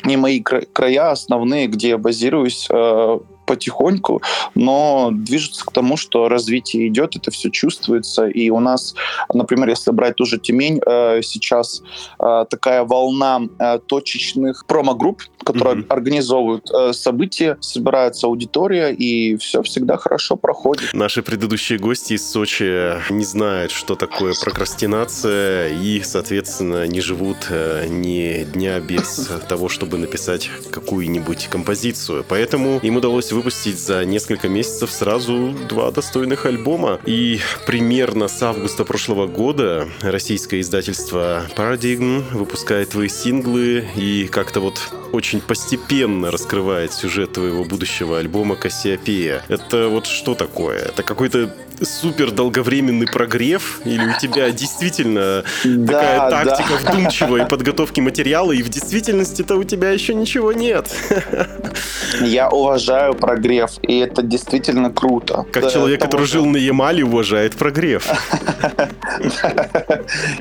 не 0.04 0.18
мои 0.18 0.42
края 0.42 1.12
основные, 1.12 1.68
где 1.68 1.90
я 1.90 1.98
базируюсь, 1.98 2.68
э, 2.70 3.20
потихоньку, 3.46 4.22
но 4.56 5.10
движется 5.12 5.66
к 5.66 5.72
тому, 5.72 5.98
что 5.98 6.30
развитие 6.30 6.88
идет, 6.88 7.16
это 7.16 7.32
все 7.32 7.50
чувствуется. 7.50 8.26
И 8.28 8.50
у 8.50 8.60
нас, 8.60 8.96
например, 9.34 9.70
если 9.70 9.92
брать 9.92 10.16
ту 10.16 10.26
же 10.26 10.38
Тюмень, 10.38 10.82
э, 10.86 11.22
сейчас 11.22 11.82
э, 12.20 12.46
такая 12.50 12.84
волна 12.84 13.42
э, 13.60 13.80
точечных 13.86 14.66
промо-групп, 14.66 15.24
которые 15.44 15.76
mm-hmm. 15.76 15.88
организовывают 15.90 16.96
события, 16.96 17.58
собирается 17.62 18.26
аудитория, 18.26 18.90
и 18.90 19.38
все 19.38 19.62
всегда 19.62 19.98
хорошо 19.98 20.36
проходит. 20.36 20.92
Наши 20.94 21.22
предыдущие 21.22 21.78
гости 21.78 22.14
из 22.14 22.28
Сочи 22.28 22.96
не 23.12 23.24
знают, 23.24 23.72
что 23.72 23.96
такое 23.96 24.34
прокрастинация, 24.42 25.70
и, 25.70 26.02
соответственно, 26.04 26.88
не 26.88 27.00
живут 27.00 27.48
ни 27.52 28.44
дня 28.44 28.80
без 28.80 29.30
того, 29.48 29.70
чтобы 29.70 30.00
написать 30.00 30.50
какую-нибудь 30.72 31.48
композицию. 31.48 32.26
Поэтому 32.28 32.80
им 32.82 32.98
удалось 32.98 33.32
выпустить 33.36 33.80
за 33.80 34.06
несколько 34.06 34.48
месяцев 34.48 34.92
сразу 34.92 35.54
два 35.68 35.92
достойных 35.92 36.46
альбома. 36.46 37.00
И 37.06 37.40
примерно 37.68 38.28
с 38.28 38.42
августа 38.42 38.86
прошлого 38.86 39.28
года 39.28 39.88
российское 40.02 40.62
издательство 40.62 41.46
Paradigm 41.56 42.24
выпускает 42.32 42.90
твои 42.90 43.10
синглы 43.10 43.86
и 43.96 44.28
как-то 44.28 44.62
вот 44.62 44.80
очень 45.12 45.42
постепенно 45.42 46.32
раскрывает 46.32 46.94
сюжет 46.94 47.34
твоего 47.34 47.64
будущего 47.64 48.20
альбома 48.20 48.56
«Кассиопея». 48.56 49.44
Это 49.48 49.88
вот 49.88 50.08
что 50.08 50.36
такое? 50.36 50.80
Это 50.80 51.04
какой-то 51.04 51.54
супер 51.82 52.32
долговременный 52.32 53.08
прогрев? 53.08 53.82
Или 53.86 54.06
у 54.06 54.20
тебя 54.20 54.52
действительно 54.52 55.44
такая 55.64 56.30
тактика 56.30 56.74
вдумчивой 56.82 57.46
подготовки 57.46 58.02
материала, 58.02 58.52
и 58.52 58.62
в 58.62 58.70
действительности-то 58.70 59.56
у 59.56 59.64
тебя 59.64 59.92
еще 59.92 60.14
ничего 60.14 60.54
нет? 60.54 60.90
Я 62.22 62.50
уважаю 62.50 63.14
прогрев, 63.14 63.72
и 63.82 64.00
это 64.00 64.22
действительно 64.22 64.92
круто. 64.92 65.46
Как 65.52 65.72
человек, 65.72 66.02
который 66.02 66.26
жил 66.26 66.46
на 66.46 66.58
Ямале, 66.58 67.04
уважает 67.04 67.56
прогрев. 67.56 68.08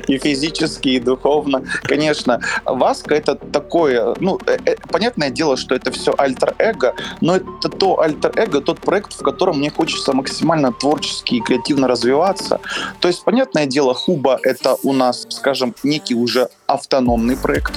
И 0.07 0.17
физически, 0.17 0.89
и 0.89 0.99
духовно. 0.99 1.63
Конечно, 1.83 2.39
Васка 2.65 3.15
это 3.15 3.35
такое, 3.35 4.15
ну, 4.19 4.39
э, 4.45 4.57
э, 4.65 4.75
понятное 4.91 5.29
дело, 5.29 5.57
что 5.57 5.75
это 5.75 5.91
все 5.91 6.13
альтер-эго, 6.17 6.93
но 7.21 7.37
это 7.37 7.69
то 7.69 7.99
альтер-эго, 7.99 8.61
тот 8.61 8.79
проект, 8.79 9.13
в 9.13 9.23
котором 9.23 9.59
мне 9.59 9.69
хочется 9.69 10.13
максимально 10.13 10.71
творчески 10.71 11.24
и 11.31 11.41
креативно 11.41 11.87
развиваться. 11.87 12.59
То 12.99 13.07
есть, 13.07 13.23
понятное 13.23 13.65
дело, 13.65 13.93
Хуба— 13.93 14.39
это 14.43 14.77
у 14.83 14.93
нас, 14.93 15.25
скажем, 15.29 15.73
некий 15.83 16.15
уже 16.15 16.49
автономный 16.67 17.37
проект, 17.37 17.73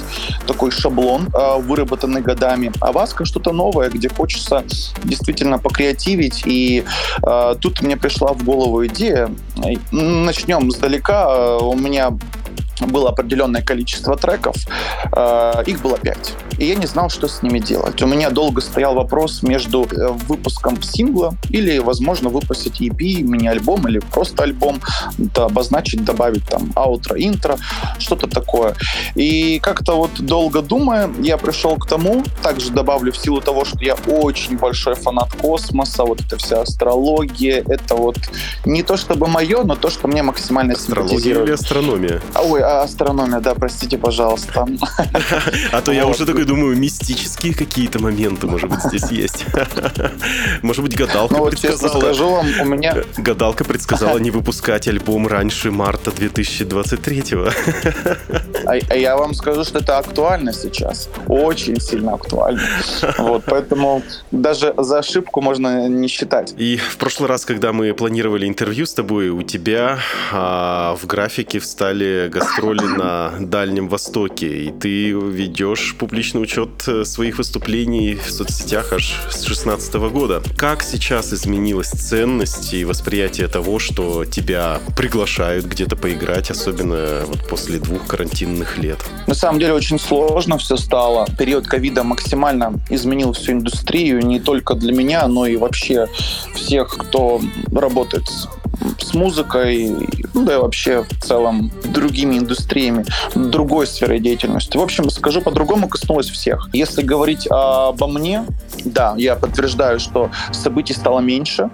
такой 0.47 0.71
шаблон, 0.71 1.27
э, 1.33 1.59
выработанный 1.59 2.21
годами. 2.21 2.71
А 2.81 2.91
Васка 2.91 3.25
что-то 3.25 3.51
новое, 3.51 3.89
где 3.89 4.09
хочется 4.09 4.63
действительно 5.03 5.59
покреативить. 5.59 6.43
И 6.45 6.83
э, 7.23 7.55
тут 7.59 7.81
мне 7.81 7.97
пришла 7.97 8.33
в 8.33 8.43
голову 8.43 8.85
идея. 8.87 9.29
Начнем 9.91 10.71
сдалека. 10.71 11.57
У 11.57 11.75
меня 11.75 12.11
было 12.87 13.09
определенное 13.09 13.61
количество 13.61 14.15
треков, 14.15 14.55
э, 15.15 15.63
их 15.65 15.81
было 15.81 15.97
пять. 15.97 16.33
И 16.57 16.65
я 16.65 16.75
не 16.75 16.87
знал, 16.87 17.09
что 17.09 17.27
с 17.27 17.41
ними 17.41 17.59
делать. 17.59 18.01
У 18.01 18.07
меня 18.07 18.29
долго 18.29 18.61
стоял 18.61 18.95
вопрос 18.95 19.43
между 19.43 19.83
э, 19.83 20.09
выпуском 20.27 20.81
сингла 20.81 21.33
или, 21.49 21.79
возможно, 21.79 22.29
выпустить 22.29 22.81
EP, 22.81 23.21
мини-альбом 23.21 23.87
или 23.87 23.99
просто 23.99 24.43
альбом, 24.43 24.81
да, 25.17 25.45
обозначить, 25.45 26.03
добавить 26.03 26.47
там 26.47 26.71
аутро, 26.75 27.15
интро, 27.17 27.57
что-то 27.97 28.27
такое. 28.27 28.75
И 29.15 29.59
как-то 29.59 29.95
вот 29.95 30.11
долго 30.19 30.61
думая, 30.61 31.09
я 31.21 31.37
пришел 31.37 31.75
к 31.77 31.87
тому, 31.87 32.23
также 32.41 32.71
добавлю 32.71 33.11
в 33.11 33.17
силу 33.17 33.41
того, 33.41 33.65
что 33.65 33.79
я 33.83 33.95
очень 34.07 34.57
большой 34.57 34.95
фанат 34.95 35.33
космоса, 35.33 36.03
вот 36.03 36.21
эта 36.21 36.37
вся 36.37 36.61
астрология, 36.61 37.63
это 37.67 37.95
вот 37.95 38.17
не 38.65 38.83
то 38.83 38.97
чтобы 38.97 39.27
мое, 39.27 39.63
но 39.63 39.75
то, 39.75 39.89
что 39.89 40.07
мне 40.07 40.23
максимально 40.23 40.73
Астрология 40.73 41.43
или 41.43 41.51
астрономия? 41.51 42.21
Ой, 42.49 42.63
астрономия, 42.63 43.39
да, 43.39 43.53
простите, 43.53 43.97
пожалуйста. 43.97 44.65
А 45.71 45.81
то 45.81 45.91
я 45.91 46.07
уже 46.07 46.25
такой 46.25 46.45
думаю, 46.45 46.75
мистические 46.77 47.53
какие-то 47.53 47.99
моменты, 47.99 48.47
может 48.47 48.69
быть, 48.69 48.79
здесь 48.83 49.11
есть. 49.11 49.45
Может 50.61 50.83
быть, 50.83 50.97
гадалка 50.97 51.37
ну, 51.37 51.45
предсказала... 51.45 51.99
скажу 51.99 52.29
вам, 52.29 52.47
у 52.61 52.65
меня... 52.65 52.95
Гадалка 53.17 53.63
предсказала 53.63 54.17
не 54.17 54.31
выпускать 54.31 54.87
альбом 54.87 55.27
раньше 55.27 55.71
марта 55.71 56.11
2023-го. 56.11 57.49
А, 58.65 58.73
а 58.89 58.95
я 58.95 59.15
вам 59.15 59.33
скажу, 59.33 59.63
что 59.63 59.79
это 59.79 59.97
актуально 59.97 60.53
сейчас. 60.53 61.09
Очень 61.27 61.79
сильно 61.79 62.13
актуально. 62.13 62.61
Вот, 63.17 63.43
поэтому 63.45 64.01
даже 64.31 64.73
за 64.77 64.99
ошибку 64.99 65.41
можно 65.41 65.87
не 65.87 66.07
считать. 66.07 66.53
И 66.57 66.77
в 66.77 66.97
прошлый 66.97 67.29
раз, 67.29 67.45
когда 67.45 67.73
мы 67.73 67.93
планировали 67.93 68.47
интервью 68.47 68.85
с 68.85 68.93
тобой, 68.93 69.29
у 69.29 69.43
тебя 69.43 69.99
а, 70.31 70.95
в 70.95 71.05
графике 71.05 71.59
встали 71.59 72.28
гастроли 72.29 72.85
на 72.85 73.33
Дальнем 73.39 73.89
Востоке, 73.89 74.65
и 74.65 74.71
ты 74.71 75.11
ведешь 75.11 75.95
публичный 75.97 76.41
учет 76.41 76.87
э, 76.87 77.03
своих 77.03 77.37
выступлений 77.37 78.15
в 78.15 78.31
соцсетях 78.31 78.93
аж 78.93 79.11
с 79.29 79.43
2016 79.43 79.93
года. 80.11 80.41
Как 80.57 80.83
сейчас 80.83 81.33
изменилась 81.33 81.89
ценность 81.89 82.73
и 82.73 82.85
восприятие 82.85 83.47
того, 83.47 83.79
что 83.79 84.25
тебя 84.25 84.79
приглашают 84.95 85.65
где-то 85.65 85.95
поиграть, 85.95 86.51
особенно 86.51 87.21
вот 87.25 87.47
после 87.47 87.79
двух 87.79 88.05
карантинных 88.07 88.77
лет? 88.77 88.99
На 89.27 89.33
самом 89.33 89.59
деле 89.59 89.73
очень 89.73 89.99
сложно 89.99 90.57
все 90.57 90.77
стало. 90.77 91.27
Период 91.37 91.67
ковида 91.67 92.03
максимально 92.03 92.73
изменил 92.89 93.33
всю 93.33 93.53
индустрию, 93.53 94.25
не 94.25 94.39
только 94.39 94.75
для 94.75 94.93
меня, 94.93 95.27
но 95.27 95.45
и 95.45 95.55
вообще 95.57 96.07
всех, 96.53 96.89
кто 96.97 97.41
работает 97.71 98.27
с 98.27 98.47
музыкой, 99.13 99.95
ну 100.33 100.45
да 100.45 100.55
и 100.55 100.57
вообще 100.57 101.03
в 101.03 101.23
целом 101.23 101.71
другими 101.85 102.37
индустриями, 102.37 103.05
другой 103.35 103.87
сферой 103.87 104.19
деятельности. 104.19 104.77
В 104.77 104.81
общем, 104.81 105.09
скажу 105.09 105.41
по-другому, 105.41 105.87
коснулось 105.87 106.29
всех. 106.29 106.69
Если 106.73 107.01
говорить 107.01 107.47
обо 107.49 108.07
мне, 108.07 108.45
да, 108.85 109.13
я 109.17 109.35
подтверждаю, 109.35 109.99
что 109.99 110.29
событий 110.51 110.93
стало 110.93 111.19
меньше. 111.19 111.69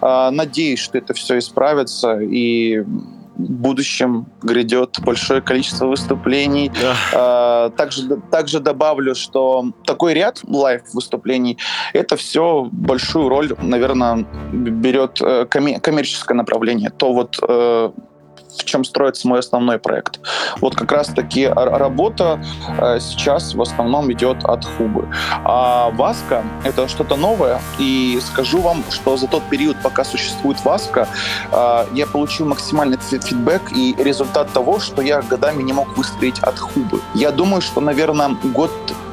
А, 0.00 0.30
надеюсь, 0.30 0.80
что 0.80 0.98
это 0.98 1.14
все 1.14 1.38
исправится 1.38 2.18
и 2.20 2.84
будущем 3.36 4.26
грядет 4.42 4.98
большое 5.00 5.40
количество 5.40 5.86
выступлений. 5.86 6.70
Да. 6.80 6.94
А, 7.14 7.70
также, 7.70 8.16
также 8.30 8.60
добавлю, 8.60 9.14
что 9.14 9.72
такой 9.84 10.14
ряд 10.14 10.40
лайв-выступлений, 10.46 11.58
это 11.92 12.16
все 12.16 12.68
большую 12.70 13.28
роль, 13.28 13.54
наверное, 13.60 14.26
берет 14.52 15.20
э, 15.20 15.46
коммерческое 15.46 16.36
направление. 16.36 16.90
То 16.90 17.12
вот 17.12 17.38
э, 17.46 17.90
в 18.58 18.64
чем 18.64 18.84
строится 18.84 19.28
мой 19.28 19.38
основной 19.38 19.78
проект. 19.78 20.20
Вот 20.60 20.74
как 20.74 20.92
раз-таки 20.92 21.46
работа 21.46 22.42
э, 22.78 22.98
сейчас 23.00 23.54
в 23.54 23.62
основном 23.62 24.12
идет 24.12 24.44
от 24.44 24.64
Хубы. 24.64 25.08
А 25.44 25.90
Васка— 25.90 26.42
это 26.64 26.88
что-то 26.88 27.16
новое, 27.16 27.60
и 27.78 28.18
скажу 28.22 28.60
вам, 28.60 28.84
что 28.90 29.16
за 29.16 29.26
тот 29.26 29.42
период, 29.50 29.76
пока 29.82 30.04
существует 30.04 30.64
Васка, 30.64 31.08
э, 31.50 31.84
я 31.92 32.06
получил 32.06 32.46
максимальный 32.46 32.98
фидбэк 32.98 33.72
и 33.76 33.94
результат 33.98 34.52
того, 34.52 34.80
что 34.80 35.02
я 35.02 35.22
годами 35.22 35.62
не 35.62 35.72
мог 35.72 35.96
выстроить 35.96 36.38
от 36.40 36.58
Хубы. 36.58 37.00
Я 37.14 37.30
думаю, 37.30 37.60
что, 37.60 37.80
наверное, 37.80 38.36
год 38.44 38.70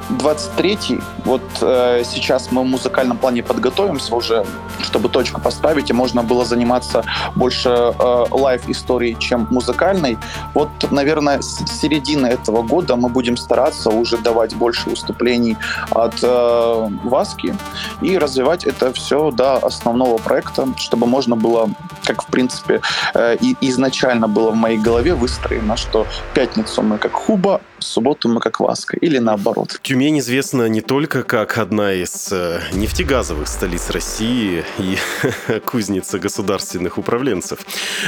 23-й, 0.10 1.01
вот 1.26 1.41
э, 1.62 2.03
сейчас 2.03 2.51
мы 2.51 2.64
в 2.64 2.66
музыкальном 2.66 3.18
плане 3.18 3.43
подготовимся 3.43 4.16
уже, 4.16 4.45
чтобы 4.82 5.10
точку 5.10 5.39
поставить, 5.39 5.89
и 5.89 5.93
можно 5.93 6.24
было 6.24 6.45
заниматься 6.45 7.03
больше 7.36 7.70
э, 7.70 8.26
лайв-историей, 8.32 9.18
чем 9.20 9.47
музыкальной. 9.51 10.18
Вот, 10.53 10.70
наверное, 10.91 11.41
с 11.41 11.66
середины 11.68 12.28
этого 12.28 12.64
года 12.64 12.95
мы 12.95 13.10
будем 13.10 13.38
стараться 13.38 13.89
уже 13.89 14.18
давать 14.18 14.55
больше 14.55 14.89
выступлений 14.89 15.57
от 15.91 16.16
э, 16.24 16.89
Васки 17.03 17.55
и 18.01 18.18
развивать 18.18 18.66
это 18.66 18.91
все 18.93 19.32
до 19.32 19.57
основного 19.57 20.18
проекта, 20.18 20.68
чтобы 20.78 21.05
можно 21.05 21.36
было, 21.36 21.70
как 22.03 22.24
в 22.24 22.28
принципе 22.28 22.82
э, 23.14 23.38
и 23.39 23.55
изначально 23.62 24.28
было 24.28 24.51
в 24.51 24.55
моей 24.55 24.78
голове 24.78 25.14
выстроено, 25.14 25.78
что 25.78 26.07
пятницу 26.34 26.82
мы 26.82 26.97
как 26.97 27.14
Хуба, 27.14 27.62
субботу 27.84 28.30
мы 28.30 28.39
как 28.39 28.59
Васка, 28.59 28.97
или 28.97 29.17
наоборот. 29.17 29.80
Тюмень 29.82 30.19
известна 30.19 30.67
не 30.67 30.82
только 30.82 31.23
как 31.23 31.57
одна 31.57 31.93
из 31.93 32.30
э, 32.32 32.61
нефтегазовых 32.73 33.47
столиц 33.47 33.89
России 33.89 34.63
и 34.77 34.97
кузница 35.65 36.19
государственных 36.19 36.97
управленцев, 36.97 37.59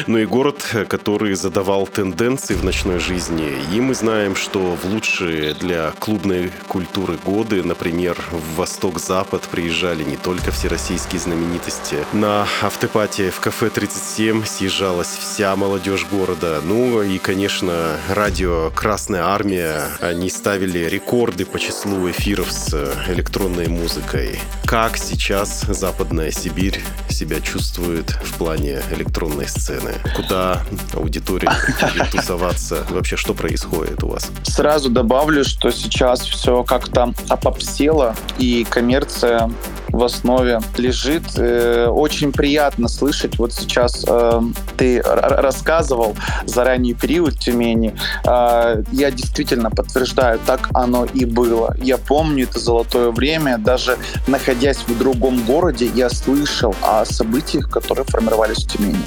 но 0.07 0.19
и 0.19 0.26
город, 0.26 0.63
который 0.89 1.36
задавал 1.36 1.88
тенденции 1.88 2.53
в 2.53 2.63
ночной 2.63 2.99
жизни. 2.99 3.53
И 3.74 3.82
мы 3.82 3.95
знаем, 3.95 4.36
что 4.36 4.76
в 4.76 4.86
лучшие 4.86 5.53
для 5.53 5.91
клубной 5.99 6.51
культуры 6.67 7.17
годы, 7.24 7.63
например, 7.63 8.17
в 8.32 8.57
Восток-Запад 8.57 9.43
приезжали 9.43 10.03
не 10.03 10.17
только 10.17 10.51
всероссийские 10.51 11.19
знаменитости. 11.19 11.97
На 12.13 12.47
автопатии 12.61 13.30
в 13.30 13.39
кафе 13.39 13.69
37 13.69 14.45
съезжалась 14.45 15.15
вся 15.19 15.55
молодежь 15.55 16.05
города. 16.11 16.61
Ну 16.63 17.01
и, 17.01 17.17
конечно, 17.17 17.97
радио 18.09 18.72
«Красная 18.76 19.24
армия» 19.24 19.61
они 20.01 20.30
ставили 20.30 20.80
рекорды 20.80 21.45
по 21.45 21.59
числу 21.59 22.09
эфиров 22.09 22.51
с 22.51 22.74
электронной 23.07 23.68
музыкой. 23.68 24.39
Как 24.66 24.97
сейчас 24.97 25.62
Западная 25.68 26.32
Сибирь 26.32 26.82
себя 27.09 27.39
чувствует 27.41 28.09
в 28.09 28.38
плане 28.38 28.82
электронной 28.91 29.47
сцены? 29.47 29.93
Куда 30.16 30.64
аудитория 30.93 31.49
будет 31.93 32.12
тусоваться? 32.12 32.86
Вообще, 32.89 33.18
что 33.18 33.34
происходит 33.34 34.03
у 34.03 34.09
вас? 34.09 34.32
Сразу 34.43 34.89
добавлю, 34.89 35.43
что 35.43 35.72
сейчас 35.72 36.22
все 36.22 36.64
как-то 36.64 37.14
опопсело, 37.30 38.16
и 38.38 38.66
коммерция 38.70 39.51
в 39.91 40.03
основе 40.03 40.61
лежит. 40.77 41.23
Э, 41.37 41.87
очень 41.87 42.31
приятно 42.31 42.87
слышать. 42.87 43.37
Вот 43.37 43.53
сейчас 43.53 44.05
э, 44.07 44.41
ты 44.77 45.01
рассказывал 45.03 46.15
за 46.45 46.63
ранний 46.63 46.93
период 46.93 47.39
Тюмени. 47.39 47.95
Э, 48.25 48.83
я 48.91 49.11
действительно 49.11 49.69
подтверждаю, 49.69 50.39
так 50.45 50.69
оно 50.73 51.05
и 51.05 51.25
было. 51.25 51.75
Я 51.81 51.97
помню 51.97 52.45
это 52.45 52.59
золотое 52.59 53.11
время. 53.11 53.57
Даже 53.57 53.97
находясь 54.27 54.79
в 54.87 54.97
другом 54.97 55.43
городе, 55.43 55.89
я 55.93 56.09
слышал 56.09 56.75
о 56.81 57.05
событиях, 57.05 57.69
которые 57.69 58.05
формировались 58.05 58.65
в 58.65 58.71
Тюмени. 58.71 59.03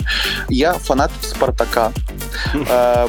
Я 0.49 0.75
фанат 0.75 1.11
Спартака. 1.23 1.93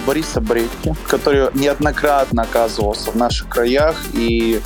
Бориса 0.05 0.39
Бредки, 0.39 0.95
который 1.07 1.49
неоднократно 1.55 2.43
оказывался 2.43 3.11
в 3.11 3.15
наших 3.15 3.49
краях. 3.49 3.95
И 4.13 4.61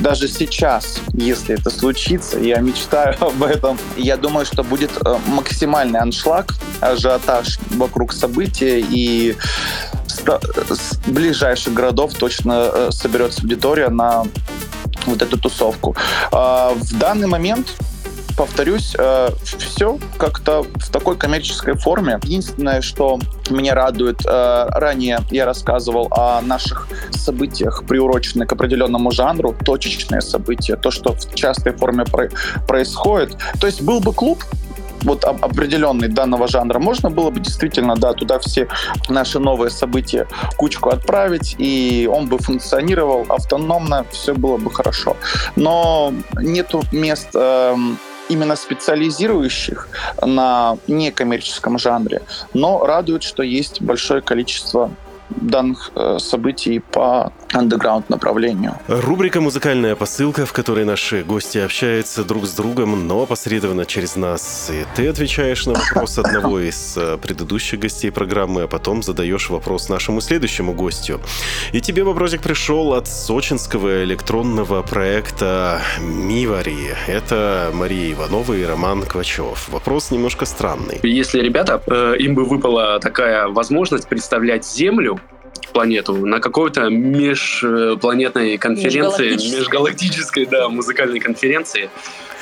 даже 0.00 0.28
сейчас, 0.28 1.00
если 1.12 1.56
это 1.56 1.70
случится, 1.70 2.38
я 2.48 2.60
мечтаю 2.60 3.14
об 3.20 3.42
этом. 3.42 3.78
Я 3.96 4.16
думаю, 4.16 4.46
что 4.46 4.64
будет 4.64 4.90
э, 5.04 5.16
максимальный 5.26 6.00
аншлаг, 6.00 6.54
ажиотаж 6.80 7.58
вокруг 7.70 8.12
события, 8.12 8.80
и 8.80 9.36
с 10.06 10.96
ближайших 11.06 11.74
городов 11.74 12.14
точно 12.14 12.70
э, 12.72 12.88
соберется 12.90 13.42
аудитория 13.42 13.88
на 13.88 14.24
вот 15.06 15.22
эту 15.22 15.38
тусовку. 15.38 15.96
А, 16.32 16.72
в 16.74 16.98
данный 16.98 17.26
момент 17.26 17.74
повторюсь, 18.38 18.94
э, 18.96 19.30
все 19.42 19.98
как-то 20.16 20.62
в 20.62 20.90
такой 20.90 21.16
коммерческой 21.16 21.74
форме. 21.74 22.20
Единственное, 22.22 22.80
что 22.82 23.18
меня 23.50 23.74
радует, 23.74 24.24
э, 24.24 24.66
ранее 24.70 25.18
я 25.32 25.44
рассказывал 25.44 26.06
о 26.12 26.40
наших 26.40 26.86
событиях, 27.10 27.82
приуроченных 27.84 28.48
к 28.48 28.52
определенному 28.52 29.10
жанру, 29.10 29.56
точечные 29.64 30.20
события, 30.20 30.76
то, 30.76 30.92
что 30.92 31.14
в 31.14 31.34
частой 31.34 31.72
форме 31.72 32.04
происходит. 32.68 33.36
То 33.60 33.66
есть 33.66 33.82
был 33.82 34.00
бы 34.00 34.12
клуб, 34.12 34.44
вот 35.02 35.24
определенный 35.24 36.08
данного 36.08 36.46
жанра, 36.48 36.78
можно 36.78 37.10
было 37.10 37.30
бы 37.30 37.40
действительно, 37.40 37.96
да, 37.96 38.12
туда 38.12 38.38
все 38.38 38.68
наши 39.08 39.38
новые 39.38 39.70
события 39.70 40.26
кучку 40.56 40.90
отправить, 40.90 41.56
и 41.58 42.08
он 42.12 42.26
бы 42.28 42.38
функционировал 42.38 43.26
автономно, 43.28 44.04
все 44.10 44.34
было 44.34 44.58
бы 44.58 44.70
хорошо. 44.70 45.16
Но 45.56 46.12
нету 46.40 46.82
мест 46.92 47.30
эм, 47.34 47.98
именно 48.28 48.56
специализирующих 48.56 49.88
на 50.22 50.76
некоммерческом 50.86 51.78
жанре, 51.78 52.22
но 52.54 52.84
радует, 52.84 53.22
что 53.22 53.42
есть 53.42 53.80
большое 53.80 54.20
количество 54.20 54.90
данных 55.30 55.90
э, 55.94 56.18
событий 56.18 56.80
по 56.80 57.32
андеграунд 57.52 58.10
направлению. 58.10 58.74
Рубрика 58.88 59.40
«Музыкальная 59.40 59.94
посылка», 59.94 60.46
в 60.46 60.52
которой 60.52 60.84
наши 60.84 61.22
гости 61.22 61.58
общаются 61.58 62.24
друг 62.24 62.46
с 62.46 62.54
другом, 62.54 63.06
но 63.06 63.22
опосредованно 63.22 63.86
через 63.86 64.16
нас. 64.16 64.70
И 64.72 64.84
ты 64.94 65.08
отвечаешь 65.08 65.66
на 65.66 65.74
вопрос 65.74 66.18
одного 66.18 66.60
из 66.60 66.96
э, 66.96 67.18
предыдущих 67.18 67.80
гостей 67.80 68.10
программы, 68.10 68.62
а 68.62 68.68
потом 68.68 69.02
задаешь 69.02 69.50
вопрос 69.50 69.88
нашему 69.88 70.20
следующему 70.20 70.72
гостю. 70.72 71.20
И 71.72 71.80
тебе 71.80 72.04
вопросик 72.04 72.42
пришел 72.42 72.94
от 72.94 73.06
сочинского 73.06 74.04
электронного 74.04 74.82
проекта 74.82 75.80
«Мивари». 76.00 76.94
Это 77.06 77.70
Мария 77.72 78.12
Иванова 78.12 78.52
и 78.54 78.64
Роман 78.64 79.02
Квачев. 79.02 79.68
Вопрос 79.68 80.10
немножко 80.10 80.44
странный. 80.44 81.00
Если 81.02 81.40
ребята, 81.40 81.82
э, 81.86 82.16
им 82.18 82.34
бы 82.34 82.44
выпала 82.44 82.98
такая 83.00 83.48
возможность 83.48 84.08
представлять 84.08 84.66
Землю 84.66 85.17
планету 85.72 86.14
на 86.14 86.40
какой-то 86.40 86.88
межпланетной 86.88 88.58
конференции, 88.58 89.30
межгалактической. 89.30 89.58
межгалактической, 89.58 90.46
да, 90.46 90.68
музыкальной 90.68 91.20
конференции, 91.20 91.90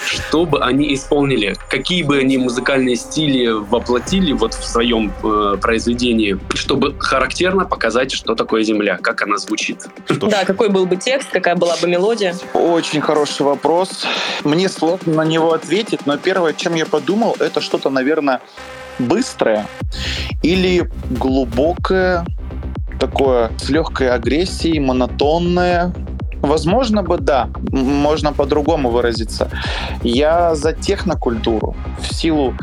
что 0.05 0.47
бы 0.47 0.63
они 0.63 0.95
исполнили, 0.95 1.57
какие 1.69 2.03
бы 2.03 2.19
они 2.19 2.39
музыкальные 2.39 2.97
стили 2.97 3.49
воплотили 3.49 4.33
вот 4.33 4.55
в 4.55 4.65
своем 4.65 5.13
э, 5.23 5.57
произведении, 5.61 6.39
чтобы 6.55 6.95
характерно 6.99 7.65
показать, 7.65 8.13
что 8.13 8.35
такое 8.35 8.63
Земля, 8.63 8.99
как 9.01 9.23
она 9.23 9.37
звучит. 9.39 9.87
Что 10.09 10.27
да, 10.27 10.45
какой 10.45 10.69
был 10.69 10.87
бы 10.87 10.97
текст, 10.97 11.31
какая 11.31 11.57
была 11.57 11.77
бы 11.77 11.89
мелодия? 11.89 12.35
Очень 12.55 13.01
хороший 13.01 13.43
вопрос. 13.43 14.07
Мне 14.45 14.69
сложно 14.69 15.15
на 15.15 15.25
него 15.25 15.53
ответить, 15.53 16.07
но 16.07 16.17
первое, 16.19 16.53
чем 16.53 16.75
я 16.75 16.87
подумал, 16.87 17.37
это 17.39 17.61
что-то, 17.61 17.91
наверное, 17.91 18.41
быстрое 18.99 19.67
или 20.43 20.91
глубокое, 21.11 22.25
такое 22.99 23.51
с 23.59 23.69
легкой 23.69 24.11
агрессией, 24.11 24.81
монотонное. 24.81 25.93
Возможно 26.43 27.03
бы, 27.03 27.19
да, 27.19 27.49
можно 27.73 28.33
по-другому 28.33 28.91
выразиться. 28.91 29.51
Я 30.03 30.55
за 30.55 30.73
технокультуру 30.73 31.75
в 31.99 32.15
силу 32.15 32.55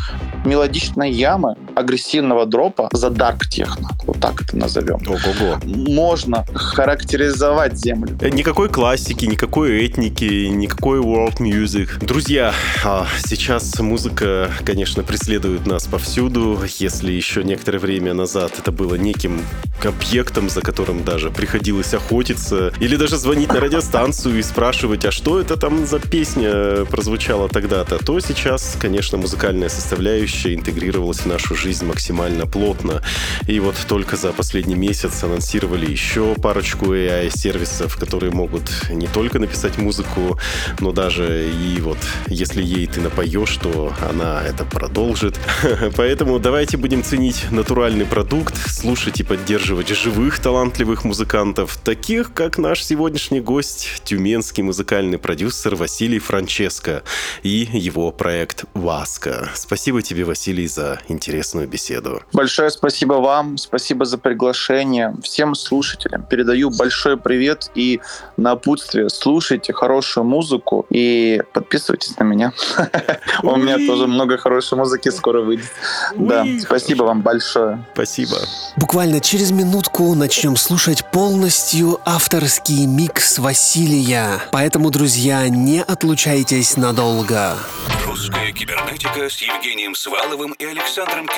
мелодичной 0.46 1.12
ямы, 1.12 1.56
агрессивного 1.76 2.46
дропа 2.46 2.90
за 2.92 3.10
дарк 3.10 3.48
техно. 3.48 3.90
Вот 4.06 4.20
так 4.20 4.42
это 4.42 4.58
назовем. 4.58 5.00
Ого-го. 5.08 5.60
Можно 5.66 6.46
характеризовать 6.54 7.78
землю. 7.78 8.18
Э, 8.22 8.30
никакой 8.30 8.70
классики, 8.70 9.26
никакой 9.26 9.86
этники, 9.86 10.48
никакой 10.48 11.00
world 11.00 11.38
music. 11.40 12.06
Друзья, 12.06 12.54
а, 12.86 13.08
сейчас 13.26 13.80
музыка, 13.80 14.50
конечно, 14.66 15.04
преследует 15.04 15.66
нас 15.66 15.86
повсюду. 15.86 16.60
Если 16.80 17.12
еще 17.12 17.44
некоторое 17.44 17.80
время 17.80 18.14
назад 18.14 18.54
это 18.60 18.72
было 18.72 18.96
неким 18.96 19.42
объектом, 19.84 20.50
за 20.50 20.62
которым 20.62 21.04
даже 21.04 21.32
приходилось 21.32 21.94
охотиться, 21.94 22.72
или 22.80 22.96
даже 22.96 23.18
звонить 23.18 23.52
на 23.52 23.60
радиостанцию 23.60 24.40
и 24.40 24.42
спрашивать, 24.42 25.06
а 25.06 25.12
что 25.12 25.40
это 25.40 25.58
там 25.58 25.86
за 25.86 26.00
песня 26.00 26.86
прозвучала 26.86 27.50
тогда-то, 27.50 27.98
то 28.04 28.20
сейчас, 28.20 28.78
конечно, 28.80 29.18
музыкальная 29.18 29.70
составляющая 29.70 30.54
интегрировалась 30.54 31.20
в 31.20 31.26
нашу 31.26 31.56
жизнь 31.56 31.63
максимально 31.82 32.46
плотно. 32.46 33.02
И 33.48 33.60
вот 33.60 33.76
только 33.88 34.18
за 34.18 34.34
последний 34.34 34.76
месяц 34.76 35.24
анонсировали 35.24 35.90
еще 35.90 36.36
парочку 36.36 36.94
AI-сервисов, 36.94 37.98
которые 37.98 38.32
могут 38.32 38.70
не 38.90 39.08
только 39.08 39.40
написать 39.40 39.78
музыку, 39.78 40.40
но 40.80 40.92
даже 40.92 41.50
и 41.50 41.80
вот 41.82 41.98
если 42.28 42.62
ей 42.62 42.88
ты 42.88 43.02
напоешь, 43.02 43.56
то 43.58 43.94
она 44.10 44.44
это 44.44 44.66
продолжит. 44.66 45.40
Поэтому 45.96 46.40
давайте 46.40 46.78
будем 46.78 47.04
ценить 47.04 47.46
натуральный 47.52 48.06
продукт, 48.06 48.56
слушать 48.70 49.20
и 49.20 49.24
поддерживать 49.24 49.90
живых 49.90 50.40
талантливых 50.40 51.04
музыкантов, 51.04 51.78
таких 51.78 52.34
как 52.34 52.58
наш 52.58 52.84
сегодняшний 52.84 53.40
гость, 53.40 54.02
тюменский 54.04 54.64
музыкальный 54.64 55.18
продюсер 55.18 55.76
Василий 55.76 56.20
Франческо 56.20 57.04
и 57.44 57.70
его 57.72 58.12
проект 58.12 58.66
«Васка». 58.74 59.50
Спасибо 59.56 60.02
тебе, 60.02 60.24
Василий, 60.26 60.68
за 60.68 61.00
интересную 61.08 61.53
интересную 61.54 61.68
беседу. 61.68 62.22
Большое 62.34 62.70
спасибо 62.70 63.14
вам, 63.14 63.58
спасибо 63.58 64.06
за 64.06 64.18
приглашение. 64.18 65.14
Всем 65.22 65.56
слушателям 65.56 66.24
передаю 66.24 66.70
большой 66.70 67.18
привет 67.18 67.72
и 67.76 68.02
напутствие. 68.38 69.10
Слушайте 69.10 69.74
хорошую 69.74 70.26
музыку 70.26 70.86
и 70.90 71.42
подписывайтесь 71.54 72.18
на 72.18 72.24
меня. 72.24 72.54
У 73.44 73.56
меня 73.56 73.78
тоже 73.88 74.08
много 74.08 74.38
хорошей 74.38 74.78
музыки 74.78 75.10
скоро 75.10 75.42
выйдет. 75.42 75.72
Да, 76.16 76.46
спасибо 76.62 77.04
вам 77.04 77.22
большое. 77.22 77.86
Спасибо. 77.94 78.38
Буквально 78.78 79.20
через 79.20 79.52
минутку 79.52 80.16
начнем 80.16 80.56
слушать 80.56 81.04
полностью 81.12 82.00
авторский 82.06 82.86
микс 82.86 83.40
Василия. 83.40 84.42
Поэтому, 84.52 84.90
друзья, 84.90 85.48
не 85.50 85.82
отлучайтесь 85.82 86.78
надолго. 86.78 87.58
Русская 88.06 88.52
кибернетика 88.52 89.30
с 89.30 89.42
Евгением 89.42 89.96
Сваловым 89.96 90.54
и 90.54 90.66
Александром 90.66 91.28